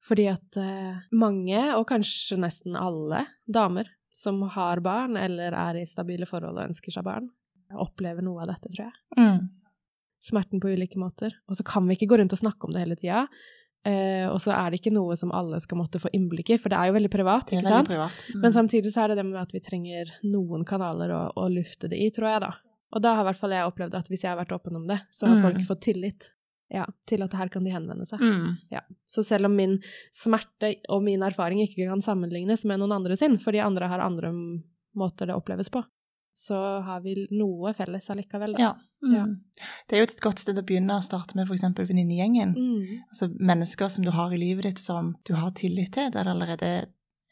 [0.06, 5.88] Fordi at eh, mange, og kanskje nesten alle, damer som har barn eller er i
[5.90, 7.30] stabile forhold og ønsker seg barn,
[7.78, 8.96] opplever noe av dette, tror jeg.
[9.18, 9.42] Mm.
[10.28, 11.36] Smerten på ulike måter.
[11.50, 13.26] Og så kan vi ikke gå rundt og snakke om det hele tida.
[13.88, 16.74] Eh, og så er det ikke noe som alle skal måtte få innblikk i, for
[16.74, 17.92] det er jo veldig privat, ikke veldig sant?
[17.94, 18.24] privat.
[18.34, 18.40] Mm.
[18.44, 21.88] Men samtidig så er det det med at vi trenger noen kanaler å, å lufte
[21.92, 22.50] det i, tror jeg, da.
[22.96, 24.88] Og da har i hvert fall jeg opplevd at hvis jeg har vært åpen om
[24.90, 25.44] det, så har Mm.
[25.46, 26.34] folk fått tillit
[26.72, 28.20] ja, til at her kan de henvende seg.
[28.20, 28.58] mm.
[28.76, 28.82] Ja.
[29.08, 29.78] Så selv om min
[30.12, 34.04] smerte og min erfaring ikke kan sammenlignes med noen andre sin, for de andre har
[34.04, 34.34] andre
[34.98, 35.84] måter det oppleves på,
[36.36, 38.58] så har vi noe felles allikevel.
[38.58, 38.60] Da.
[38.62, 38.74] Ja.
[39.06, 39.14] Mm.
[39.14, 39.26] Ja.
[39.88, 41.66] Det er jo et godt sted å begynne å starte med f.eks.
[41.78, 42.56] venninnegjengen.
[42.58, 43.04] Mm.
[43.12, 46.34] Altså mennesker som du har i livet ditt som du har tillit til, der det
[46.34, 46.88] allerede er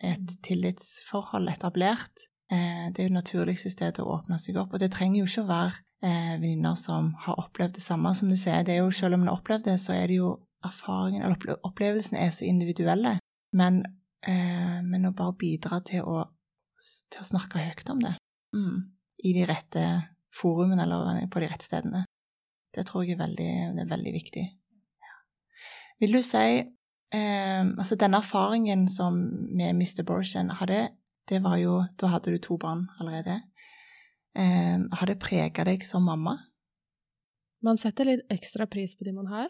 [0.06, 2.28] et tillitsforhold etablert.
[2.52, 4.76] Eh, det er jo det naturligste stedet å åpne seg opp.
[4.76, 5.76] Og det trenger jo ikke å være
[6.06, 8.14] eh, venninner som har opplevd det samme.
[8.18, 10.20] Som du sier, det er jo selv om en har opplevd det, så er det
[10.20, 13.18] jo erfaringen, eller opple- opplevelsene er så individuelle.
[13.56, 13.84] Men,
[14.28, 16.26] eh, men å bare bidra til å,
[17.10, 18.16] til å snakke høyt om det
[18.56, 18.80] mm.
[19.24, 19.86] i de rette
[20.36, 22.06] forumene eller på de rette stedene,
[22.76, 24.46] det tror jeg er veldig, det er veldig viktig.
[26.04, 29.16] Vil du si eh, Altså, denne erfaringen som
[29.56, 30.04] med Mr.
[30.04, 30.90] Borchen hadde,
[31.30, 33.40] det var jo Da hadde du to barn allerede.
[34.36, 36.36] Eh, har det prega deg som mamma?
[37.64, 39.48] Man setter litt ekstra pris på de man har,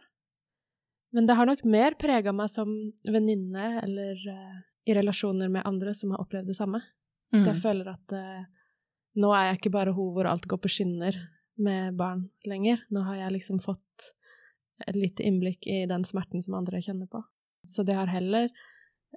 [1.11, 2.69] men det har nok mer prega meg som
[3.03, 6.81] venninne eller eh, i relasjoner med andre som har opplevd det samme.
[7.33, 7.47] Mm.
[7.47, 8.45] Jeg føler at eh,
[9.15, 11.15] nå er jeg ikke bare hun hvor alt går på skinner
[11.58, 12.82] med barn lenger.
[12.91, 14.12] Nå har jeg liksom fått
[14.88, 17.21] et lite innblikk i den smerten som andre kjenner på.
[17.65, 18.49] Så det har heller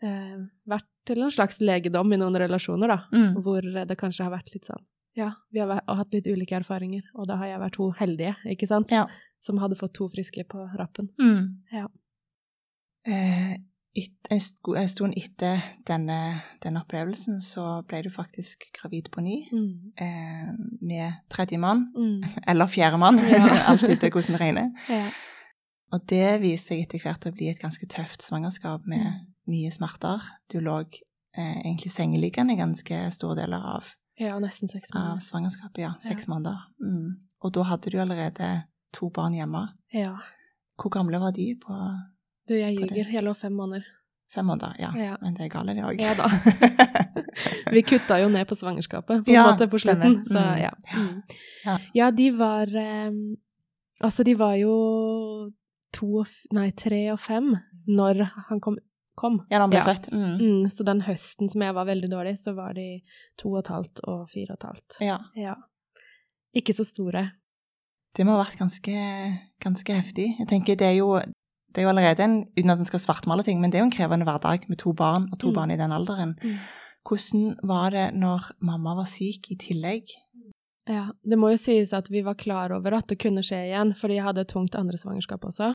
[0.03, 0.37] eh,
[0.71, 3.43] vært til en slags legedom i noen relasjoner, da, Mm.
[3.43, 4.85] hvor det kanskje har vært litt sånn
[5.17, 8.69] Ja, vi har hatt litt ulike erfaringer, og da har jeg vært hun heldige, ikke
[8.69, 9.07] sant, Ja.
[9.41, 11.09] som hadde fått to friske på rappen.
[11.19, 11.59] Mm.
[11.73, 11.89] Ja.
[13.07, 13.57] Eh,
[13.97, 19.93] et, en, stund etter denne, denne opplevelsen så ble du faktisk gravid på ny Mm.
[19.97, 22.23] eh, med tredjemann, Mm.
[22.47, 23.49] eller fjerdemann, Ja.
[23.73, 24.71] alt etter hvordan det regner.
[24.89, 25.11] Ja.
[25.93, 29.27] Og det viser seg etter hvert å bli et ganske tøft svangerskap med Mm.
[29.49, 30.21] mye smerter.
[30.53, 30.81] Du lå
[31.37, 33.85] eh, egentlig sengeliggende ganske store deler av,
[34.19, 35.93] ja, nesten seks av svangerskapet, ja.
[36.01, 36.35] Seks Ja.
[36.35, 36.59] måneder.
[36.83, 37.17] Mm.
[37.43, 39.69] Og da hadde du allerede to barn hjemme.
[39.95, 40.17] Ja.
[40.79, 41.73] Hvor gamle var de på
[42.49, 43.11] Du, jeg ljuger.
[43.13, 43.85] Hele fem måneder.
[44.35, 44.75] fem måneder?
[44.79, 45.17] Ja, Ja.
[45.23, 46.01] men det er gale, det òg.
[46.01, 46.29] Ja da.
[47.73, 50.59] Vi kutta jo ned på svangerskapet på en Ja, måte på slutten, så Mm.
[50.63, 50.71] ja.
[50.97, 51.23] Mm.
[51.65, 51.79] Ja.
[51.95, 52.67] Ja, de var
[53.09, 53.37] um,
[54.01, 55.51] Altså, de var jo
[55.93, 57.57] to og Nei, tre og fem
[57.89, 58.77] når han kom.
[59.17, 59.41] kom.
[59.51, 60.13] ja, da han ble født.
[60.13, 60.37] Mm.
[60.39, 63.01] Mm, så den høsten som jeg var veldig dårlig, så var de
[63.39, 65.01] to og et halvt og fire og et halvt.
[65.01, 65.19] Ja.
[65.35, 65.55] Ja.
[66.55, 67.31] Ikke så store.
[68.17, 68.95] Det må ha vært ganske,
[69.61, 70.37] ganske heftig.
[70.39, 71.19] Jeg tenker det er jo
[71.75, 73.91] det er jo allerede en, uten at en skal svartmale ting, men det er jo
[73.91, 75.55] en krevende hverdag med to barn, og to Mm.
[75.55, 76.37] barn i den alderen.
[76.43, 76.57] Mm.
[77.09, 80.05] Hvordan var det når mamma var syk i tillegg?
[80.89, 83.95] Ja, det må jo sies at vi var klar over at det kunne skje igjen,
[83.95, 85.73] fordi jeg hadde et tungt andre svangerskap også.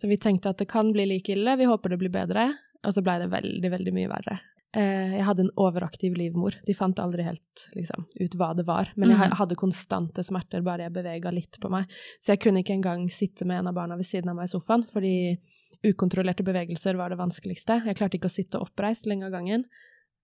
[0.00, 2.54] Så vi tenkte at det kan bli like ille, vi håper det blir bedre.
[2.84, 4.38] Og så blei det veldig, veldig mye verre.
[4.76, 6.54] Eh, jeg hadde en overaktiv livmor.
[6.66, 8.92] De fant aldri helt liksom, ut hva det var.
[8.96, 9.36] Men jeg Mm.
[9.36, 11.86] hadde konstante smerter bare jeg bevega litt på meg.
[12.20, 14.52] Så jeg kunne ikke engang sitte med en av barna ved siden av meg i
[14.58, 15.38] sofaen, fordi
[15.82, 17.84] ukontrollerte bevegelser var det vanskeligste.
[17.84, 19.64] Jeg klarte ikke å sitte oppreist lenge av gangen.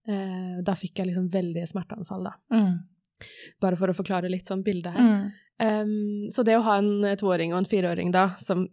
[0.07, 2.35] Eh, da fikk jeg liksom veldige smerteanfall, da.
[2.53, 2.85] Mm.
[3.61, 5.01] Bare for å forklare litt sånn bildet her.
[5.01, 5.33] Mm.
[5.59, 8.69] Um, så det å ha en toåring og en fireåring da, som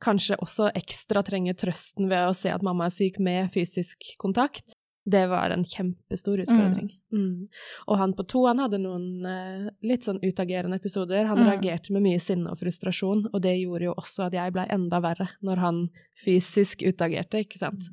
[0.00, 4.76] kanskje også ekstra trenger trøsten ved å se at mamma er syk med fysisk kontakt,
[5.08, 6.90] det var en kjempestor utfordring.
[7.12, 7.48] Mm.
[7.88, 11.24] Og han på to, han hadde noen uh, litt sånn utagerende episoder.
[11.30, 11.46] Han Mm.
[11.48, 15.00] reagerte med mye sinne og frustrasjon, og det gjorde jo også at jeg blei enda
[15.00, 15.78] verre når han
[16.18, 17.88] fysisk utagerte, ikke sant.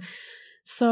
[0.68, 0.90] Så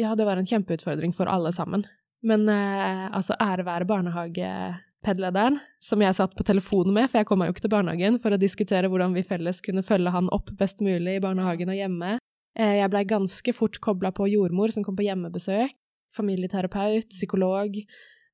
[0.00, 1.84] ja, det var en kjempeutfordring for alle sammen.
[2.24, 7.38] Men uh, altså, ære være barnehagepedlederen, som jeg satt på telefonen med, for jeg kom
[7.38, 10.50] meg jo ikke til barnehagen, for å diskutere hvordan vi felles kunne følge han opp
[10.58, 12.16] best mulig i barnehagen og hjemme.
[12.54, 15.74] Eh, jeg blei ganske fort kobla på jordmor som kom på hjemmebesøk,
[16.14, 17.80] familieterapeut, psykolog.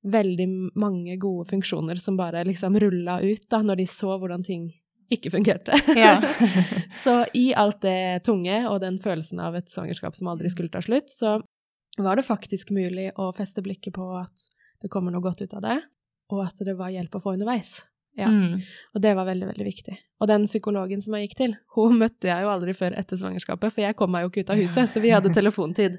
[0.00, 0.46] Veldig
[0.80, 4.70] mange gode funksjoner som bare liksom rulla ut da, når de så hvordan ting
[5.12, 5.76] ikke fungerte.
[5.96, 6.20] Ja.
[7.02, 10.82] så i alt det tunge og den følelsen av et svangerskap som aldri skulle ta
[10.84, 11.38] slutt, så
[11.98, 14.48] var det faktisk mulig å feste blikket på at
[14.80, 15.80] det kommer noe godt ut av det,
[16.32, 17.80] og at det var hjelp å få underveis.
[18.18, 18.26] Ja.
[18.28, 18.58] Mm.
[18.94, 19.96] Og det var veldig, veldig viktig.
[20.20, 23.74] Og den psykologen som jeg gikk til, hun møtte jeg jo aldri før etter svangerskapet,
[23.74, 25.98] for jeg kom meg jo ikke ut av huset, så vi hadde telefontid.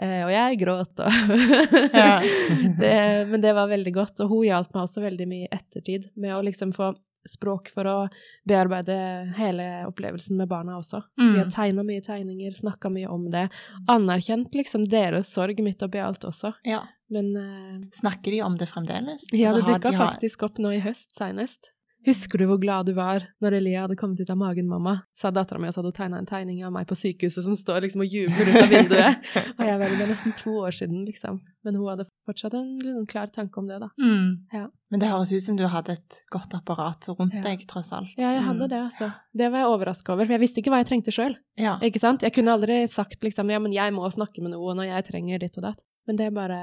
[0.00, 1.32] Eh, og jeg gråt og
[2.80, 2.96] det,
[3.28, 6.36] Men det var veldig godt, og hun hjalp meg også veldig mye i ettertid med
[6.36, 6.94] å liksom få
[7.28, 8.08] språk for å
[8.48, 8.96] bearbeide
[9.36, 11.02] hele opplevelsen med barna også.
[11.16, 11.52] Vi har Mm.
[11.54, 13.48] tegna mye tegninger, snakka mye om det.
[13.88, 16.54] Anerkjent liksom deres sorg midt oppi alt også.
[16.64, 16.82] ja.
[17.12, 19.26] Men uh, Snakker de om det fremdeles?
[19.32, 21.70] ja, Altså, det dukka de har- faktisk opp nå i høst seinest.
[22.06, 24.96] Husker du hvor glad du var når Elia hadde kommet ut av magen, mamma?
[25.14, 27.54] sa dattera mi, og så hadde hun tegna en tegning av meg på sykehuset som
[27.54, 29.28] står liksom og jubler ut av vinduet.
[29.58, 31.38] og jeg var det nesten to år siden, liksom.
[31.62, 33.90] Men hun hadde fortsatt en, en klar tanke om det, da.
[34.02, 34.32] Mm.
[34.50, 34.64] Ja.
[34.90, 37.44] Men det høres ut som du hadde et godt apparat rundt Ja.
[37.46, 38.16] deg, tross alt.
[38.18, 39.12] Ja, jeg hadde det, altså.
[39.38, 41.38] Det var jeg overraska over, for jeg visste ikke hva jeg trengte sjøl.
[41.60, 41.76] Ja.
[41.86, 42.26] Ikke sant?
[42.26, 45.38] Jeg kunne aldri sagt liksom ja, men jeg må snakke med noen, og jeg trenger
[45.46, 45.80] ditt og datt.
[46.10, 46.60] Men det bare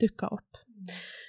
[0.00, 0.64] dukka opp.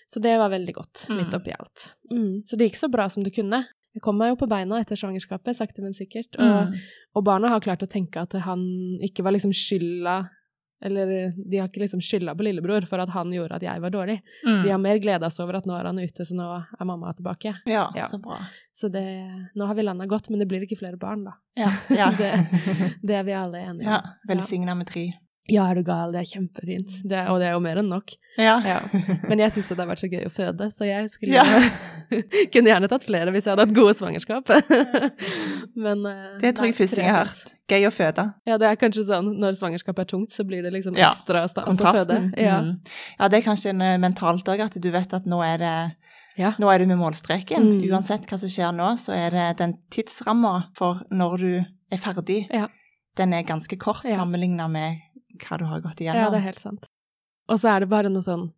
[0.09, 1.17] Så det var veldig godt, Mm.
[1.21, 1.93] midt oppi alt.
[2.11, 2.41] Mm.
[2.45, 3.61] Så det gikk så bra som det kunne.
[3.93, 6.33] Jeg kom meg jo på beina etter svangerskapet, sakte, men sikkert.
[6.39, 6.73] Og, Mm.
[7.15, 10.29] og barna har klart å tenke at han ikke var liksom skylda
[10.81, 13.89] Eller de har ikke liksom skylda på lillebror for at han gjorde at jeg var
[13.91, 14.21] dårlig.
[14.47, 14.63] Mm.
[14.63, 16.45] De har mer gleda seg over at nå er han ute, så nå
[16.79, 17.51] er mamma tilbake.
[17.67, 18.05] Ja, Ja.
[18.07, 18.37] så bra.
[18.73, 19.03] Så det
[19.57, 21.31] Nå har vi landa godt, men det blir ikke flere barn, da.
[21.57, 21.71] Ja.
[21.89, 22.11] ja.
[22.17, 23.91] Det- Det er vi alle enige om.
[23.91, 24.01] ja.
[24.25, 25.11] Velsigna med tre.
[25.51, 26.99] Ja, er du gal, det er kjempefint.
[27.09, 28.13] Det, og det er jo mer enn nok.
[28.37, 28.57] Ja.
[28.63, 28.79] Ja.
[29.27, 31.43] Men jeg syns jo det har vært så gøy å føde, så jeg skulle Ja.
[32.53, 34.49] kunne gjerne tatt flere hvis jeg hadde hatt gode svangerskap.
[35.85, 37.53] Men eh, Det tror jeg første gang jeg har hørt.
[37.69, 38.25] Gøy å føde.
[38.49, 41.69] Ja, det er kanskje sånn når svangerskapet er tungt, så blir det liksom ekstra stas
[41.81, 42.19] å føde.
[42.41, 42.59] Ja.
[42.65, 42.71] Mm.
[43.19, 45.75] ja, det er kanskje en, eh, mentalt òg, at du vet at nå er det
[46.39, 46.53] Ja.
[46.61, 47.65] Nå er du med målstreken.
[47.81, 47.89] Mm.
[47.91, 52.45] Uansett hva som skjer nå, så er det den tidsramma for når du er ferdig,
[52.53, 52.67] Ja.
[53.17, 54.15] den er ganske kort Ja.
[54.15, 55.01] sammenligna med
[55.47, 56.31] hva du har gått ja, igjennom.
[56.33, 56.85] det er helt sant.
[57.49, 58.51] Og så er det bare noe sånn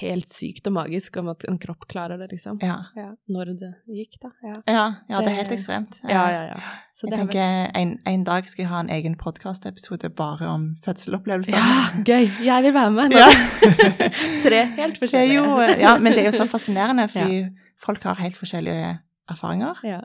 [0.00, 2.56] helt sykt og magisk om at en kropp klarer det, liksom.
[2.60, 2.74] ja.
[2.98, 3.12] Ja.
[3.30, 4.30] Når det gikk, da.
[4.42, 6.00] Ja, Ja, ja, det er helt ekstremt.
[6.02, 6.40] ja, ja.
[6.50, 6.56] ja.
[6.92, 10.10] Så Jeg det har vært tenker en, en dag skal jeg ha en egen podkastepisode
[10.18, 11.54] bare om fødselopplevelser.
[11.54, 12.26] Ja, gøy!
[12.48, 13.14] Jeg vil være med.
[13.14, 13.28] Ja.
[14.46, 15.38] Tre helt forskjellige.
[15.38, 17.44] jo, ja, men det er jo så fascinerende, fordi
[17.86, 18.92] folk har helt forskjellige
[19.30, 20.00] erfaringer, Ja.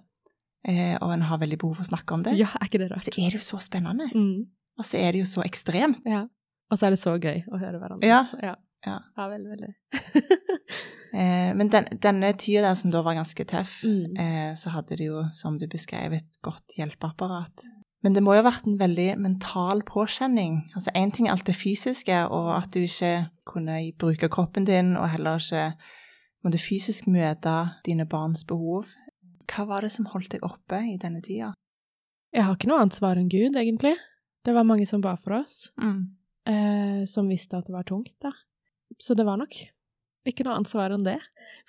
[0.67, 2.37] eh, og en har veldig behov for å snakke om det.
[2.37, 3.07] ja, er ikke det Og rart?
[3.09, 4.45] så er det jo så spennende, Mm.
[4.81, 6.01] Og så er det jo så ekstremt.
[6.09, 6.25] Ja.
[6.71, 8.07] Og så er det så gøy å høre hverandre.
[8.09, 8.23] Ja.
[8.41, 8.55] Ja.
[8.87, 8.97] Ja.
[9.17, 9.73] ja veldig, veldig.
[11.11, 14.13] Eh, men den, denne tida der som da var ganske tøff, Mm.
[14.15, 17.65] eh, så hadde de jo, som du beskrev, et godt hjelpeapparat.
[18.01, 20.71] Men det må jo ha vært en veldig mental påkjenning.
[20.73, 24.95] Altså én ting er alt det fysiske, og at du ikke kunne bruke kroppen din,
[24.95, 25.73] og heller ikke
[26.45, 28.87] måtte fysisk møte dine barns behov.
[29.51, 31.51] Hva var det som holdt deg oppe i denne tida?
[32.31, 33.97] Jeg har ikke noe annet svar enn Gud, egentlig.
[34.45, 35.69] Det var mange som ba for oss,
[36.47, 38.31] eh, som visste at det var tungt, da.
[38.99, 39.53] Så det var nok
[40.25, 41.17] ikke noe annet svar enn det.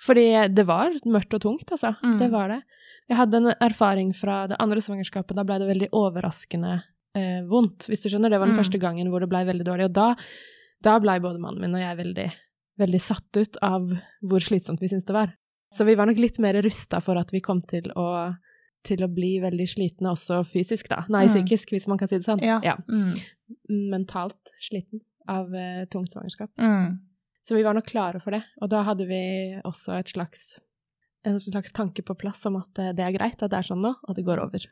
[0.01, 1.95] Fordi det var mørkt og tungt, altså.
[2.03, 2.17] Mm.
[2.19, 2.61] Det var det.
[3.09, 6.81] Jeg hadde en erfaring fra det andre svangerskapet, da ble det veldig overraskende
[7.15, 8.29] eh, vondt, hvis du skjønner.
[8.33, 8.63] Det var den Mm.
[8.63, 10.15] første gangen hvor det ble veldig dårlig, og da,
[10.81, 12.27] da blei både mannen min og jeg veldig,
[12.79, 13.85] veldig satt ut av
[14.23, 15.33] hvor slitsomt vi syntes det var.
[15.73, 18.33] Så vi var nok litt mer rusta for at vi kom til å,
[18.83, 21.05] til å bli veldig slitne også fysisk, da.
[21.09, 21.31] Nei, Mm.
[21.33, 22.41] psykisk, hvis man kan si det sånn.
[22.43, 22.75] Ja.
[22.89, 23.13] Mm.
[23.91, 25.01] Mentalt sliten.
[25.25, 26.49] av uh, tungt svangerskap.
[26.59, 26.97] Mm.
[27.41, 28.41] Så vi var nok klare for det.
[28.61, 29.19] Og da hadde vi
[29.63, 30.59] også et slags,
[31.23, 33.79] en slags tanke på plass om at eh, det er greit at det er sånn
[33.85, 34.65] nå, og det går over.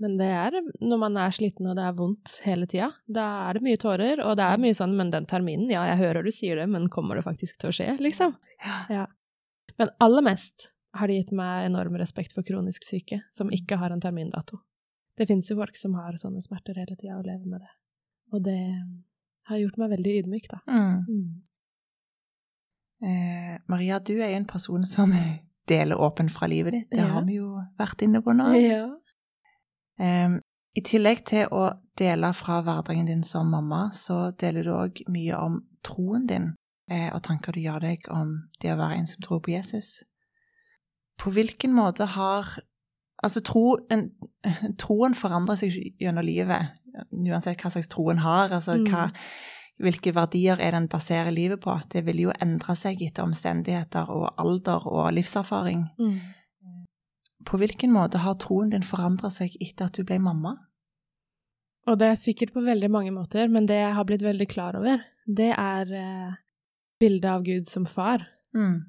[0.00, 2.94] Men det er når man er sliten og det er vondt hele tida.
[3.12, 5.98] Da er det mye tårer, og det er mye sånn Men den terminen, ja, jeg
[6.00, 8.36] hører du sier det, men kommer det faktisk til å skje, liksom?
[8.88, 9.04] Ja.
[9.78, 13.90] Men aller mest har det gitt meg enorm respekt for kronisk syke som ikke har
[13.94, 14.58] en termindato.
[15.18, 17.72] Det finnes jo folk som har sånne smerter hele tida og lever med det.
[18.32, 18.58] Og det
[19.48, 20.58] har gjort meg veldig ydmyk, da.
[20.68, 21.04] Mm.
[21.08, 21.42] Mm.
[23.02, 25.12] Eh, Maria, du er jo en person som
[25.68, 26.90] deler åpent fra livet ditt.
[26.90, 27.08] Det Ja.
[27.14, 28.50] har vi jo vært inne på nå.
[28.60, 28.84] Ja.
[29.98, 30.38] Eh,
[30.78, 35.34] I tillegg til å dele fra hverdagen din som mamma, så deler du òg mye
[35.34, 36.52] om troen din
[36.90, 40.04] eh, og tanker du gjør deg om det å være en som tror på Jesus.
[41.18, 42.58] På hvilken måte har
[43.18, 44.12] Altså, tro, en,
[44.78, 46.68] troen forandrer seg gjennom livet,
[47.10, 48.52] uansett hva slags tro en har.
[48.54, 48.84] Altså, Mm.
[48.92, 49.08] hva,
[49.82, 51.74] hvilke verdier er den baserer livet på?
[51.90, 55.82] Det vil jo endre seg etter omstendigheter og alder og livserfaring.
[55.98, 56.20] Mm.
[57.44, 60.54] På hvilken måte har troen din forandret seg etter at du ble mamma?
[61.88, 64.76] Og det er sikkert på veldig mange måter, men det jeg har blitt veldig klar
[64.78, 66.34] over, det er eh,
[67.00, 68.28] bildet av Gud som far.
[68.54, 68.84] Mm.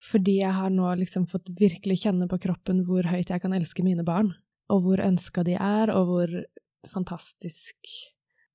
[0.00, 3.84] Fordi jeg har nå liksom fått virkelig kjenne på kroppen hvor høyt jeg kan elske
[3.84, 4.32] mine barn,
[4.72, 6.32] og hvor ønska de er, og hvor
[6.88, 7.92] fantastisk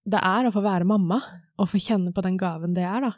[0.06, 1.20] det er å få være mamma,
[1.62, 3.14] og få kjenne på den gaven det er, da.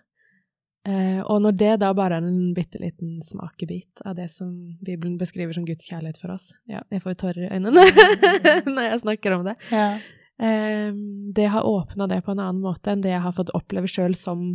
[0.88, 5.18] Eh, og når det da bare er en bitte liten smakebit av det som Bibelen
[5.20, 7.84] beskriver som Guds kjærlighet for oss Ja, jeg får tårer i øynene
[8.76, 9.58] når jeg snakker om det.
[9.74, 9.98] Ja.
[10.40, 10.94] Eh,
[11.36, 14.16] det har åpna det på en annen måte enn det jeg har fått oppleve sjøl
[14.16, 14.46] som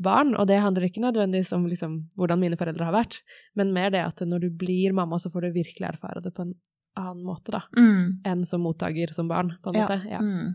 [0.00, 0.34] barn.
[0.38, 3.20] Og det handler ikke nødvendigvis om liksom, hvordan mine foreldre har vært,
[3.56, 6.42] men mer det at når du blir mamma, så får du virkelig erfare det på
[6.46, 6.54] en
[6.96, 8.20] annen måte da, Mm.
[8.24, 9.56] enn som mottaker som barn.
[9.62, 9.86] på en Ja.
[9.86, 10.10] måte.
[10.10, 10.18] Ja.
[10.20, 10.54] Mm.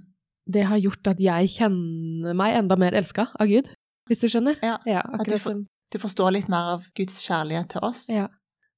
[0.49, 3.67] Det har gjort at jeg kjenner meg enda mer elska av Gud,
[4.07, 4.55] hvis du skjønner.
[4.63, 8.09] Ja, Ja, du for, Du forstår litt mer av Guds kjærlighet til oss.
[8.09, 8.27] Ja.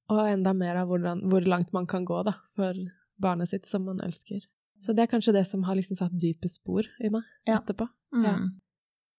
[0.08, 2.72] Og enda mer av hvordan, hvor langt man kan gå da, for
[3.20, 4.40] barnet sitt som man elsker.
[4.80, 7.88] Så det er kanskje det som har liksom satt dype spor i meg etterpå.
[8.14, 8.24] Mm.
[8.24, 8.38] Ja.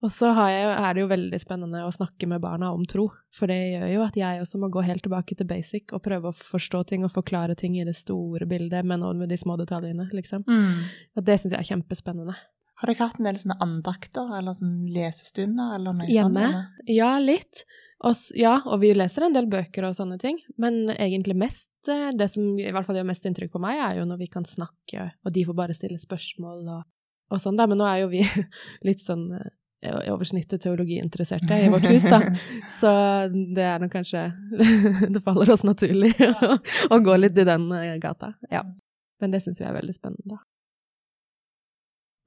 [0.02, 3.06] Og så har jeg, er det jo veldig spennende å snakke med barna om tro,
[3.38, 6.32] for det gjør jo at jeg også må gå helt tilbake til basic og prøve
[6.32, 9.60] å forstå ting og forklare ting i det store bildet, men også med de små
[9.62, 10.48] detaljene, liksom.
[10.50, 10.90] Mm.
[11.20, 12.34] Og det syns jeg er kjempespennende.
[12.82, 15.76] Har dere hatt en del sånne andakter eller sånne lesestunder?
[15.78, 16.48] Eller noe Hjemme?
[16.50, 16.82] sånt?
[16.82, 16.96] Hjemme?
[16.98, 17.62] Ja, litt.
[18.02, 22.10] Og, ja, og vi leser en del bøker og sånne ting, men egentlig mest eh,
[22.18, 24.48] Det som i hvert fall gjør mest inntrykk på meg, er jo når vi kan
[24.50, 26.88] snakke, og de får bare stille spørsmål og,
[27.30, 27.70] og sånn, da.
[27.70, 28.26] Men nå er jo vi
[28.88, 29.52] litt sånn eh,
[29.90, 32.22] over snittet teologiinteresserte i vårt hus, da.
[32.80, 32.92] Så
[33.32, 34.28] det er nok kanskje
[35.14, 36.14] Det faller oss naturlig
[36.46, 36.58] å,
[36.92, 38.36] å gå litt i den eh, gata.
[38.52, 38.64] Ja.
[39.22, 40.42] Men det syns vi er veldig spennende, da.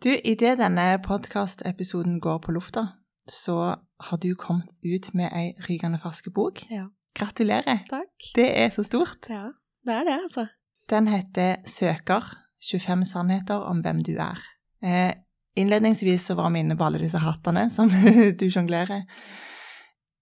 [0.04, 2.88] Du, idet denne podkastepisoden går på lufta,
[3.30, 6.66] så har du kommet ut med ei rykende fersk bok.
[6.68, 6.90] Ja.
[7.14, 7.84] Gratulerer!
[7.88, 8.32] Takk.
[8.34, 9.30] Det er så stort.
[9.30, 9.52] Ja,
[9.86, 10.48] det er det, altså.
[10.90, 12.26] Den heter Søker
[12.60, 14.42] 25 sannheter om hvem du er.
[14.84, 15.14] Eh,
[15.58, 17.90] innledningsvis så var vi inne på alle disse hattene som
[18.40, 19.04] du sjonglerer.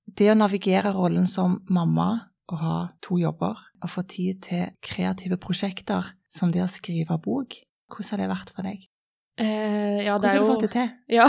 [0.06, 2.10] Det å navigere rollen som mamma
[2.52, 7.56] og ha to jobber, og få tid til kreative prosjekter som det å skrive bok,
[7.92, 8.82] hvordan har det vært for deg?
[9.40, 10.92] Eh, ja, Hvordan det har du jo fått det til?
[11.20, 11.28] Ja.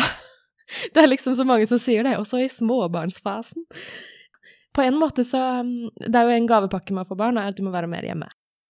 [0.96, 3.66] Det er liksom så mange som sier det, også i småbarnsfasen.
[4.74, 7.52] På en måte så um, Det er jo en gavepakke med å få barn, er
[7.52, 8.30] at du må være mer hjemme.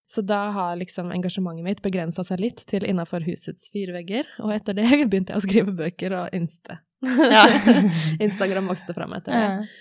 [0.09, 4.51] Så da har liksom engasjementet mitt begrensa seg litt til innafor husets fire vegger, og
[4.55, 6.81] etter det begynte jeg å skrive bøker og inste.
[7.03, 7.47] Ja.
[8.25, 9.71] Instagram vokste fram etter det.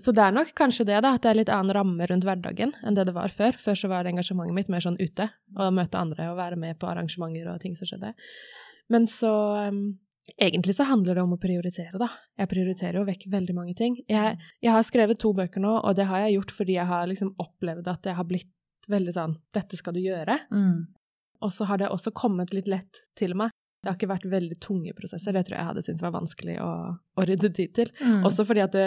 [0.00, 2.72] Så det er nok kanskje det, da, at det er litt annen ramme rundt hverdagen
[2.80, 3.58] enn det det var før.
[3.60, 5.28] Før så var engasjementet mitt mer sånn ute,
[5.58, 8.14] og møte andre og være med på arrangementer og ting som skjedde.
[8.92, 9.34] Men så
[9.68, 9.84] um,
[10.38, 12.06] Egentlig så handler det om å prioritere, da.
[12.38, 13.96] Jeg prioriterer jo vekk veldig mange ting.
[14.06, 17.08] Jeg, jeg har skrevet to bøker nå, og det har jeg gjort fordi jeg har
[17.10, 18.52] liksom opplevd at jeg har blitt
[18.90, 20.38] veldig sånn Dette skal du gjøre.
[20.50, 20.86] Mm.
[21.42, 23.50] Og så har det også kommet litt lett til meg.
[23.82, 25.34] Det har ikke vært veldig tunge prosesser.
[25.34, 26.70] Det tror jeg jeg hadde syntes var vanskelig å,
[27.18, 27.90] å rydde tid til.
[27.98, 28.20] Mm.
[28.28, 28.84] Også fordi at det,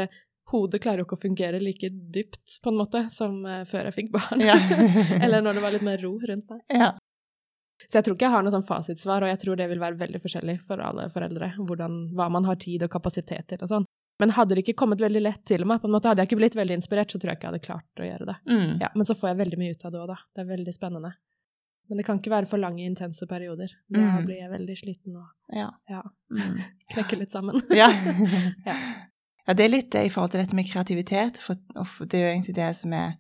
[0.54, 3.98] hodet klarer jo ikke å fungere like dypt, på en måte, som eh, før jeg
[3.98, 4.44] fikk barn.
[4.46, 4.56] Ja.
[5.24, 6.64] Eller når det var litt mer ro rundt meg.
[6.72, 6.94] ja.
[7.84, 10.00] Så jeg tror ikke jeg har noe sånn fasitsvar, og jeg tror det vil være
[10.00, 13.88] veldig forskjellig for alle foreldre, hvordan, hva man har tid og kapasitet til og sånn.
[14.20, 16.38] Men hadde det ikke kommet veldig lett til meg, på en måte, hadde jeg ikke
[16.40, 18.36] blitt veldig inspirert, så tror jeg ikke jeg hadde klart å gjøre det.
[18.48, 18.70] Mm.
[18.82, 20.18] Ja, men så får jeg veldig mye ut av det òg, da.
[20.36, 21.12] Det er veldig spennende.
[21.90, 23.74] Men det kan ikke være for lange, intense perioder.
[23.94, 24.26] Da Mm.
[24.26, 25.68] blir jeg veldig sliten og ja.
[25.90, 26.02] ja,
[26.32, 26.62] Mm.
[26.94, 27.60] knekker litt sammen.
[27.82, 27.90] Ja.
[28.66, 28.78] Ja.
[29.48, 31.60] ja, det er litt det i forhold til dette med kreativitet, for,
[32.08, 33.14] det er jo egentlig det som er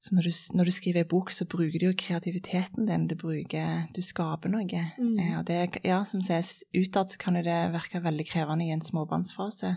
[0.00, 3.08] Så når du, når du skriver en bok, så bruker du jo kreativiteten din.
[3.10, 4.62] Du bruker Du skaper noe.
[4.96, 5.18] Mm.
[5.18, 8.70] Eh, og det, ja, som sies, utad så kan jo det virke veldig krevende i
[8.70, 9.72] en småbarnsfase.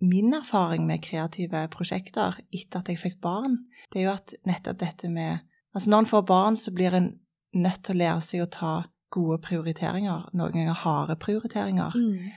[0.00, 3.58] Min erfaring med kreative prosjekter etter at jeg fikk barn,
[3.92, 5.44] det er jo at nettopp dette med
[5.76, 7.10] Altså når en får barn, så blir en
[7.54, 8.70] nødt til å lære seg å ta
[9.12, 11.92] gode prioriteringer, noen ganger harde prioriteringer.
[11.94, 12.30] Mm.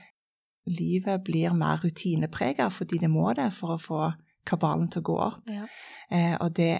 [0.70, 4.02] Livet blir mer rutinepreget fordi det må det for å få
[4.46, 5.50] kabalen til å gå opp.
[5.50, 5.66] Ja.
[6.12, 6.70] Eh, og det,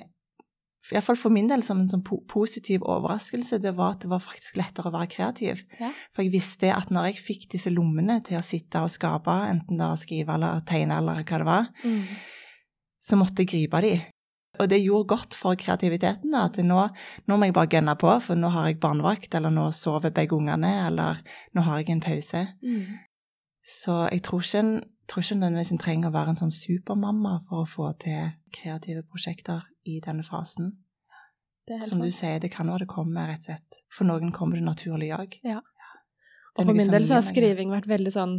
[0.91, 4.19] iallfall for min del som en sånn po positiv overraskelse, det var at det var
[4.19, 5.63] faktisk lettere å være kreativ.
[5.79, 5.93] Ja.
[6.13, 9.79] For jeg visste at når jeg fikk disse lommene til å sitte og skape, enten
[9.79, 12.03] det var skrive eller tegne eller hva det var, Mm.
[13.01, 13.95] så måtte jeg gripe de.
[14.61, 16.31] Og det gjorde godt for kreativiteten.
[16.31, 16.91] da, At nå,
[17.27, 20.37] nå må jeg bare gønne på, for nå har jeg barnevakt, eller nå sover begge
[20.37, 21.23] ungene, eller
[21.55, 22.49] nå har jeg en pause.
[22.63, 22.99] Mm.
[23.65, 27.41] Så jeg tror ikke, en, tror ikke nødvendigvis en trenger å være en sånn supermamma
[27.49, 30.73] for å få til kreative prosjekter i denne fasen.
[31.69, 32.03] Som sant.
[32.03, 33.83] Du sier, det kan være det kommer rett og slett.
[33.95, 35.39] For noen kommer det naturlig òg.
[35.47, 35.61] Ja.
[36.59, 38.35] Og for min del så har skriving vært veldig sånn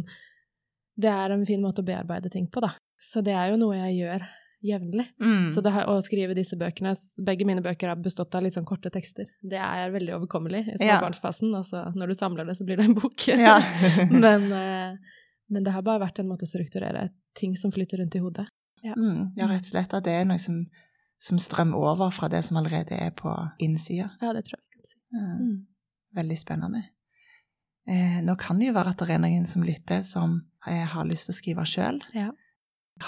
[0.94, 2.70] Det er en fin måte å bearbeide ting på, da.
[3.00, 4.26] Så det er jo noe jeg gjør
[4.64, 5.06] jevnlig.
[5.20, 5.48] Mm.
[5.52, 6.94] Så det har, å skrive disse bøkene
[7.26, 9.26] Begge mine bøker har bestått av litt sånn korte tekster.
[9.42, 11.00] Det er veldig overkommelig i Ja.
[11.00, 13.26] småbarnsfasen, og så når du samler det, så blir det en bok.
[13.28, 13.58] Ja.
[14.24, 14.96] men, eh,
[15.50, 18.46] men det har bare vært en måte å strukturere ting som flyter rundt i hodet.
[18.84, 20.58] Mm, ja, rett og slett at det er noe som,
[21.24, 24.10] som strømmer over fra det som allerede er på innsida.
[24.20, 24.98] Ja, det tror jeg vi kan si.
[25.14, 25.54] Mm.
[26.18, 26.82] Veldig spennende.
[27.88, 31.08] Eh, nå kan det jo være at det er noen som lytter, som eh, har
[31.08, 32.00] lyst til å skrive sjøl.
[32.16, 32.30] Ja.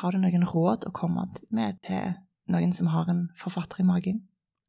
[0.01, 2.17] Har du noen råd å komme med til
[2.53, 4.23] noen som har en forfatter i magen?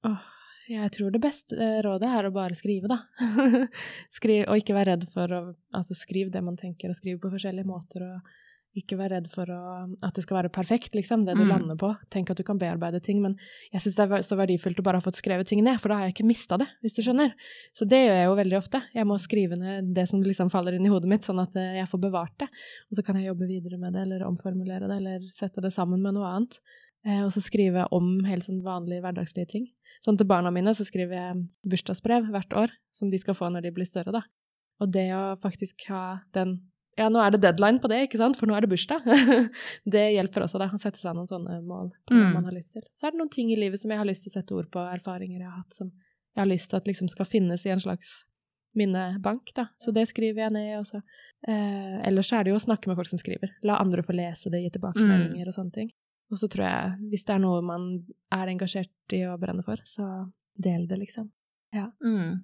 [0.07, 0.27] Åh,
[0.71, 2.99] jeg tror det beste eh, rådet er å bare skrive, da.
[4.17, 5.41] skriv, og ikke være redd for å
[5.75, 8.35] Altså, skrive det man tenker, og skrive på forskjellige måter, og
[8.77, 9.59] ikke være redd for å,
[10.05, 11.49] at det skal være perfekt, liksom, det du Mm.
[11.49, 11.89] lander på.
[12.13, 13.35] Tenk at du kan bearbeide ting, men
[13.73, 15.95] jeg syns det er så verdifullt å bare ha fått skrevet ting ned, for da
[15.99, 17.33] har jeg ikke mista det, hvis du skjønner.
[17.73, 18.83] Så det gjør jeg jo veldig ofte.
[18.93, 21.77] Jeg må skrive ned det som liksom faller inn i hodet mitt, sånn at eh,
[21.81, 22.47] jeg får bevart det.
[22.91, 26.01] Og så kan jeg jobbe videre med det, eller omformulere det, eller sette det sammen
[26.01, 26.59] med noe annet.
[27.05, 29.67] Eh, og så skrive om helt sånn vanlige hverdagslige ting.
[30.05, 33.63] Sånn til barna mine så skriver jeg bursdagsbrev hvert år, som de skal få når
[33.65, 34.21] de blir større, da.
[34.79, 36.59] Og det å faktisk ha den
[36.97, 39.05] Ja, nå er det deadline på det, ikke sant, for nå er det bursdag.
[39.95, 42.31] det hjelper også, da, å sette seg noen sånne mål på Mm.
[42.33, 42.81] man har lyst til.
[42.97, 44.71] Så er det noen ting i livet som jeg har lyst til å sette ord
[44.73, 47.69] på, erfaringer jeg har hatt, som jeg har lyst til at liksom skal finnes i
[47.73, 48.23] en slags
[48.77, 49.67] minnebank, da.
[49.81, 50.99] Så det skriver jeg ned, og så
[51.47, 53.53] eh, Ellers er det jo å snakke med folk som skriver.
[53.65, 55.89] La andre få lese det, gi tilbakemeldinger og sånne ting.
[56.31, 57.87] Og så tror jeg, hvis det er noe man
[58.35, 60.05] er engasjert i og brenner for, så
[60.57, 61.29] del det, liksom.
[62.03, 62.41] Mm.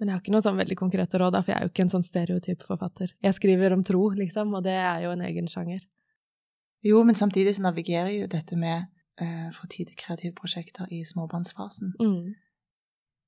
[0.00, 1.92] Men jeg har ikke noe sånn veldig konkrete råd, for jeg er jo ikke en
[1.92, 3.12] sånn stereotyp forfatter.
[3.22, 5.84] Jeg skriver om tro, liksom, og det er jo en egen sjanger.
[6.82, 8.88] Jo, men samtidig så navigerer jo dette med
[9.22, 11.94] uh, få tid til kreative prosjekter i småbarnsfasen.
[12.02, 12.32] Mm.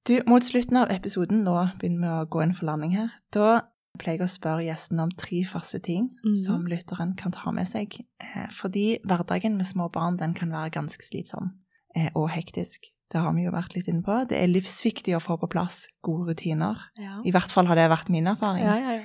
[0.04, 3.62] Du, mot slutten av episoden, nå begynner vi å gå inn for landing her, da
[4.00, 6.34] pleier jeg å spørre gjestene om tre faste ting mm.
[6.42, 7.94] som lytteren kan ta med seg.
[8.22, 11.52] Eh, fordi hverdagen med små barn den kan være ganske slitsom
[11.94, 12.90] eh, og hektisk.
[13.14, 14.16] Det har vi jo vært litt inne på.
[14.26, 16.80] Det er livsviktig å få på plass gode rutiner.
[16.98, 17.20] Ja.
[17.22, 18.64] I hvert fall har det vært min erfaring.
[18.66, 19.04] ja, ja, ja.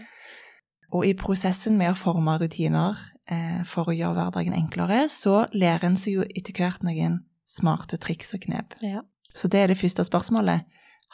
[0.89, 2.97] Og i prosessen med å forme rutiner
[3.29, 7.99] eh, for å gjøre hverdagen enklere, så lærer en seg jo etter hvert noen smarte
[8.01, 8.73] triks og knep.
[8.81, 9.05] ja.
[9.37, 10.65] Så det er det første spørsmålet.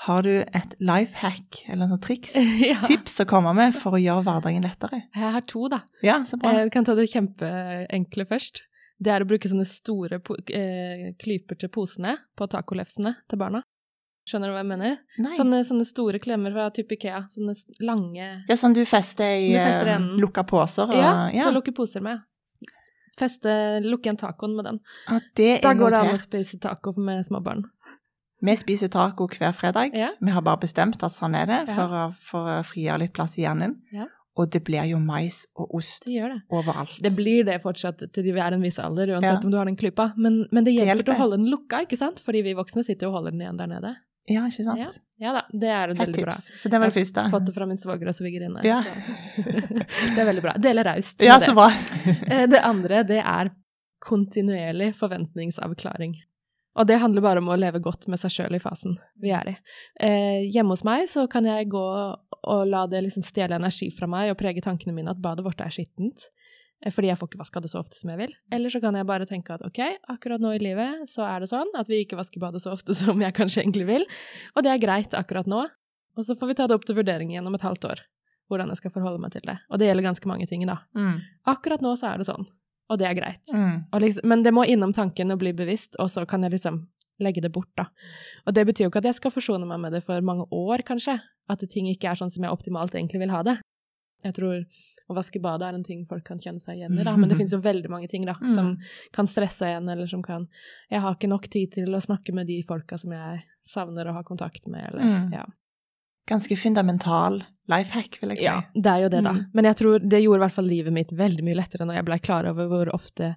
[0.05, 2.31] Har du et life hack eller en sånn triks,
[2.63, 2.79] ja.
[2.87, 5.01] tips å komme med for å gjøre hverdagen lettere?
[5.11, 5.81] Jeg har to, da.
[6.03, 6.53] Ja, så bra.
[6.55, 8.63] Jeg kan ta det kjempeenkle først.
[8.97, 10.21] Det er å bruke sånne store
[10.55, 13.61] eh, klyper til posene på tacolefsene til barna.
[14.25, 14.95] Skjønner du hva jeg mener?
[15.37, 17.25] Sånne, sånne store klemmer fra type Ikea.
[17.29, 17.53] Sånne
[17.85, 20.89] lange Ja, sånn du fester i eh, lukka poser?
[20.89, 21.43] Og, Ja, ja.
[21.43, 22.23] til å lukke poser med.
[23.19, 23.51] Feste,
[23.85, 24.79] lukke igjen tacoen med den.
[25.07, 27.61] Ja, det Da går det an å spise taco med småbarn.
[28.45, 29.93] Vi spiser taco hver fredag.
[29.95, 30.09] Ja.
[30.19, 31.75] Vi har bare bestemt at sånn er det, Ja.
[31.77, 33.77] for, å, for å frigjøre litt plass i hjernen.
[33.93, 34.07] Ja.
[34.35, 36.41] Og det blir jo mais og ost Det det.
[36.51, 36.97] overalt.
[37.01, 39.45] Det blir det fortsatt til vi er en viss alder, uansett Ja.
[39.45, 40.09] om du har den klypa.
[40.17, 42.19] Men, men det hjelper, til å holde den lukka, ikke sant?
[42.19, 43.95] Fordi vi voksne sitter jo og holder den igjen der nede.
[44.27, 44.79] Ja, ikke sant?
[44.81, 44.89] Ja,
[45.21, 46.33] ja da, det er Et veldig bra.
[46.33, 48.63] Så det var det Jeg har Fått det fra min svoger og svigerinne.
[48.65, 48.81] Ja.
[50.15, 50.55] det er veldig bra.
[50.59, 51.15] Dele raust.
[51.19, 51.69] med Ja, så bra.
[52.27, 52.49] det.
[52.51, 53.51] Det andre, det er
[54.03, 56.15] kontinuerlig forventningsavklaring.
[56.75, 59.51] Og det handler bare om å leve godt med seg sjøl i fasen vi er
[59.53, 59.55] i.
[60.03, 61.83] Eh, hjemme hos meg så kan jeg gå
[62.45, 65.63] og la det liksom stjele energi fra meg og prege tankene mine at badet vårt
[65.63, 66.27] er skittent,
[66.83, 68.35] eh, fordi jeg får ikke vaska det så ofte som jeg vil.
[68.55, 69.79] Eller så kan jeg bare tenke at ok,
[70.11, 72.97] akkurat nå i livet så er det sånn at vi ikke vasker badet så ofte
[73.03, 74.09] som jeg kanskje egentlig vil,
[74.55, 75.63] og det er greit akkurat nå.
[76.15, 78.03] Og så får vi ta det opp til vurdering igjen om et halvt år,
[78.51, 79.57] hvordan jeg skal forholde meg til det.
[79.67, 80.77] Og det gjelder ganske mange ting, da.
[80.95, 81.17] Mm.
[81.51, 82.47] Akkurat nå så er det sånn,
[82.89, 83.53] og det er greit.
[83.53, 83.85] Mm.
[84.01, 86.83] Liksom, men det må innom tanken og bli bevisst, og så kan jeg liksom
[87.23, 87.85] legge det bort, da.
[88.45, 90.83] Og det betyr jo ikke at jeg skal forsone meg med det for mange år,
[90.85, 91.19] kanskje.
[91.49, 93.55] At ting ikke er sånn som jeg optimalt egentlig vil ha det.
[94.25, 94.65] Jeg tror
[95.07, 97.13] å vaske badet er en ting folk kan kjenne seg igjen i, da.
[97.15, 98.51] Men det finnes jo veldig mange ting, da, Mm.
[98.53, 98.77] som
[99.13, 100.47] kan stresse en, eller som kan
[100.91, 104.13] Jeg har ikke nok tid til å snakke med de folka som jeg savner å
[104.17, 105.31] ha kontakt med, eller Mm.
[105.33, 105.45] Ja.
[106.27, 108.45] Ganske fundamental life hack, vil jeg si.
[108.47, 109.31] Ja, det er jo det, da.
[109.35, 109.43] Mm.
[109.57, 112.05] Men jeg tror det gjorde i hvert fall livet mitt veldig mye lettere når jeg
[112.09, 113.31] ble klar over hvor ofte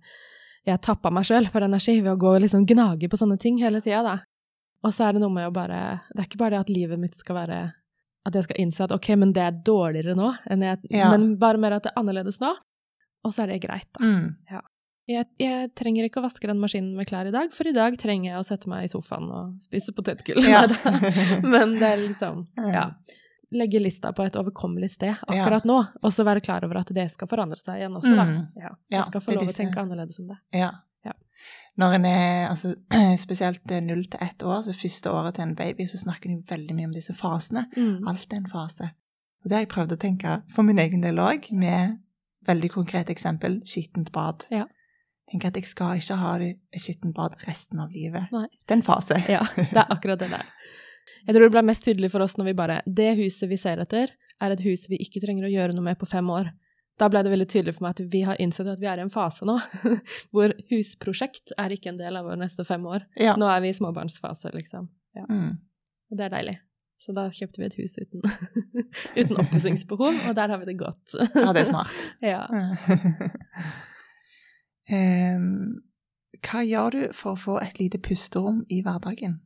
[0.68, 3.56] jeg tappa meg sjøl for energi ved å gå og liksom gnage på sånne ting
[3.62, 4.16] hele tida, da.
[4.84, 5.78] Og så er det noe med å bare
[6.12, 7.56] Det er ikke bare det at livet mitt skal være
[8.28, 11.08] At jeg skal innse at ok, men det er dårligere nå, enn jeg, Ja.
[11.10, 12.52] men bare mer at det er annerledes nå.
[13.24, 14.04] Og så er det greit, da.
[14.04, 14.34] Mm.
[15.08, 17.96] Jeg, jeg trenger ikke å vaske den maskinen med klær i dag, for i dag
[17.98, 20.42] trenger jeg å sette meg i sofaen og spise potetgull.
[20.44, 20.66] Ja.
[21.54, 22.90] Men det er liksom Ja.
[23.50, 23.58] Ja.
[23.62, 27.06] Legge lista på et overkommelig sted akkurat nå, og så være klar over at det
[27.12, 28.26] skal forandre seg igjen også, da.
[28.28, 28.42] Mm.
[28.56, 28.72] Ja.
[28.90, 30.36] Ja, Jeg skal få lov å tenke annerledes om det.
[30.58, 30.68] Ja.
[31.06, 31.14] Ja.
[31.80, 32.74] Når en er altså,
[33.24, 36.48] spesielt null til ett år, så første året til en baby, så snakker en jo
[36.50, 37.64] veldig mye om disse fasene.
[37.76, 38.08] Mm.
[38.10, 38.90] Alt er en fase.
[39.40, 41.96] Og det har jeg prøvd å tenke for min egen del òg, med
[42.48, 44.44] veldig konkret eksempel skittent bad.
[44.52, 44.66] Ja.
[45.28, 46.36] Tenk at jeg skal ikke ha
[46.80, 48.30] skittent bad resten av livet.
[48.32, 48.46] Nei.
[48.64, 49.18] Det er en fase.
[49.28, 50.46] Ja, det er akkurat det der.
[51.26, 53.82] Jeg tror det ble mest tydelig for oss når vi bare Det huset vi ser
[53.82, 56.52] etter, er et hus vi ikke trenger å gjøre noe med på fem år.
[56.98, 59.04] Da ble det veldig tydelig for meg at vi har innsett at vi er i
[59.04, 59.54] en fase nå
[60.34, 63.06] hvor husprosjekt er ikke en del av våre neste fem år.
[63.18, 63.36] Ja.
[63.38, 64.88] Nå er vi i småbarnsfase, liksom.
[65.18, 65.26] Ja.
[65.30, 65.52] Mm.
[66.10, 66.56] Og det er deilig.
[66.98, 68.24] Så da kjøpte vi et hus uten,
[69.20, 71.14] uten oppussingsbehov, og der har vi det godt.
[71.14, 71.92] ja, det er smart.
[72.32, 72.40] ja.
[74.90, 75.52] um,
[76.42, 79.38] hva gjør du for å få et lite pusterom i hverdagen?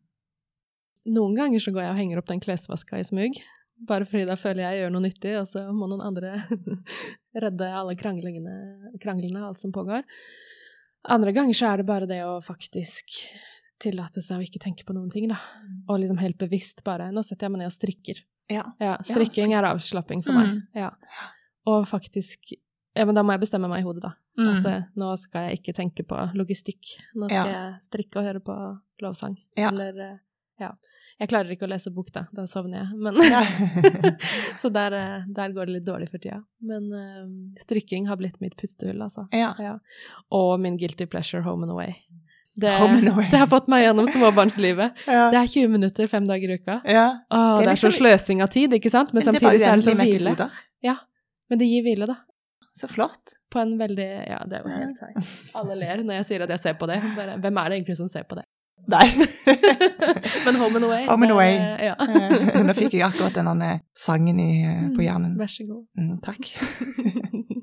[1.11, 3.39] Noen ganger så går jeg og henger opp den klesvaska i smug,
[3.89, 6.37] bare fordi da føler jeg jeg gjør noe nyttig, og så må noen andre
[7.45, 10.05] redde alle kranglene og alt som pågår.
[11.11, 13.11] Andre ganger så er det bare det å faktisk
[13.83, 15.41] tillate seg å ikke tenke på noen ting, da.
[15.91, 18.21] Og liksom helt bevisst bare Nå setter jeg meg ned og strikker.
[18.53, 18.63] Ja.
[18.79, 20.61] Ja, strikking er avslapping for meg.
[20.79, 20.93] Ja.
[21.67, 22.53] Og faktisk
[22.95, 24.13] Ja, men da må jeg bestemme meg i hodet, da.
[24.53, 26.93] At eh, nå skal jeg ikke tenke på logistikk.
[27.17, 27.53] Nå skal Ja.
[27.57, 28.57] jeg strikke og høre på
[29.03, 29.39] lovsang.
[29.57, 30.19] Eller eh,
[30.61, 30.75] Ja.
[31.23, 32.25] Jeg klarer ikke å lese bok, da.
[32.35, 32.97] Da sovner jeg.
[32.99, 33.43] Men Ja.
[34.63, 36.41] Så der, eh, der går det litt dårlig for tida.
[36.67, 37.29] Men uh,
[37.63, 39.29] strikking har blitt mitt pustehull, altså.
[39.31, 39.53] ja.
[39.63, 39.77] Ja.
[40.35, 41.95] Og min guilty pleasure home and away.
[42.59, 42.69] Det,
[43.31, 44.99] det har fått meg gjennom småbarnslivet.
[45.07, 45.29] Ja.
[45.33, 46.81] Det er 20 minutter fem dager i uka.
[46.85, 47.07] ja.
[47.31, 49.15] Åh, Det er det er, så liksom- sløsing av tid, ikke sant?
[49.15, 50.35] Men bare samtidig så er det så hvile.
[50.35, 50.61] episoder.
[51.53, 52.17] Men det gir hvile, da.
[52.73, 53.35] Så flott.
[53.53, 55.33] På en veldig Ja, det er jo helt teit.
[55.61, 56.97] Alle ler når jeg sier at jeg ser på det.
[57.17, 58.47] Bare, hvem er det egentlig som ser på det?
[58.91, 59.07] Nei.
[60.45, 61.53] Men Home and Away Home and Away.
[61.87, 61.95] Ja.
[62.67, 63.63] Nå fikk jeg akkurat den
[63.95, 65.37] sangen i, eh, på hjernen.
[65.39, 65.85] Vær så god.
[65.99, 66.51] Mm, takk.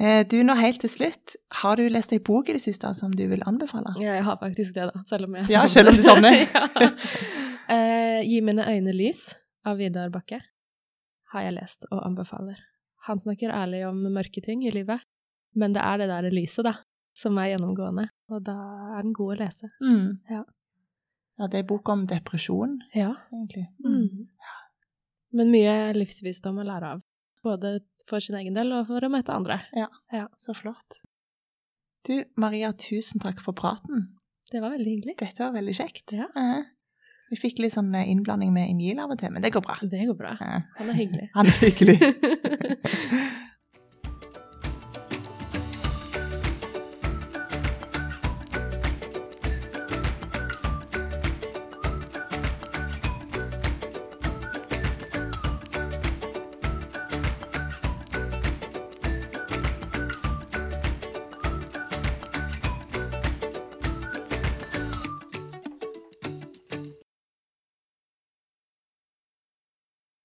[0.00, 3.12] Eh, Du, nå helt til slutt, har du lest ei bok i det siste som
[3.12, 3.92] du vil anbefale?
[4.00, 5.02] Ja, jeg har faktisk det, da.
[5.06, 6.38] Selv om jeg Ja, selv om du sovner.
[6.48, 6.88] ja.
[7.68, 9.34] eh, Gi mine øyne lys
[9.68, 10.40] av Vidar Bakke
[11.34, 12.56] har jeg lest og anbefaler.
[13.06, 15.04] Han snakker ærlig om mørke ting i livet,
[15.54, 16.72] men det er det der lyset, da,
[17.14, 18.54] som er gjennomgående, og da
[18.98, 19.68] er den god å lese.
[19.84, 20.18] Mm.
[20.30, 20.42] Ja.
[21.40, 23.14] Ja, det er bok om depresjon, Ja.
[23.32, 23.66] egentlig.
[23.84, 24.28] Mm.
[25.32, 27.02] Men mye livsvisdom å lære av.
[27.42, 29.60] Både for sin egen del og for å møte andre.
[29.74, 29.88] Ja,
[30.36, 31.00] Så flott.
[32.06, 34.08] Du, Maria, tusen takk for praten.
[34.50, 35.16] Det var veldig hyggelig.
[35.18, 36.12] Dette var veldig kjekt.
[36.12, 36.26] Ja.
[36.36, 36.64] Eh,
[37.30, 39.76] Vi fikk litt sånn eh, innblanding med Emil av og til, men det går bra.
[39.80, 40.34] Det går bra.
[40.76, 41.30] Han er hyggelig.
[41.34, 41.98] Han er hyggelig.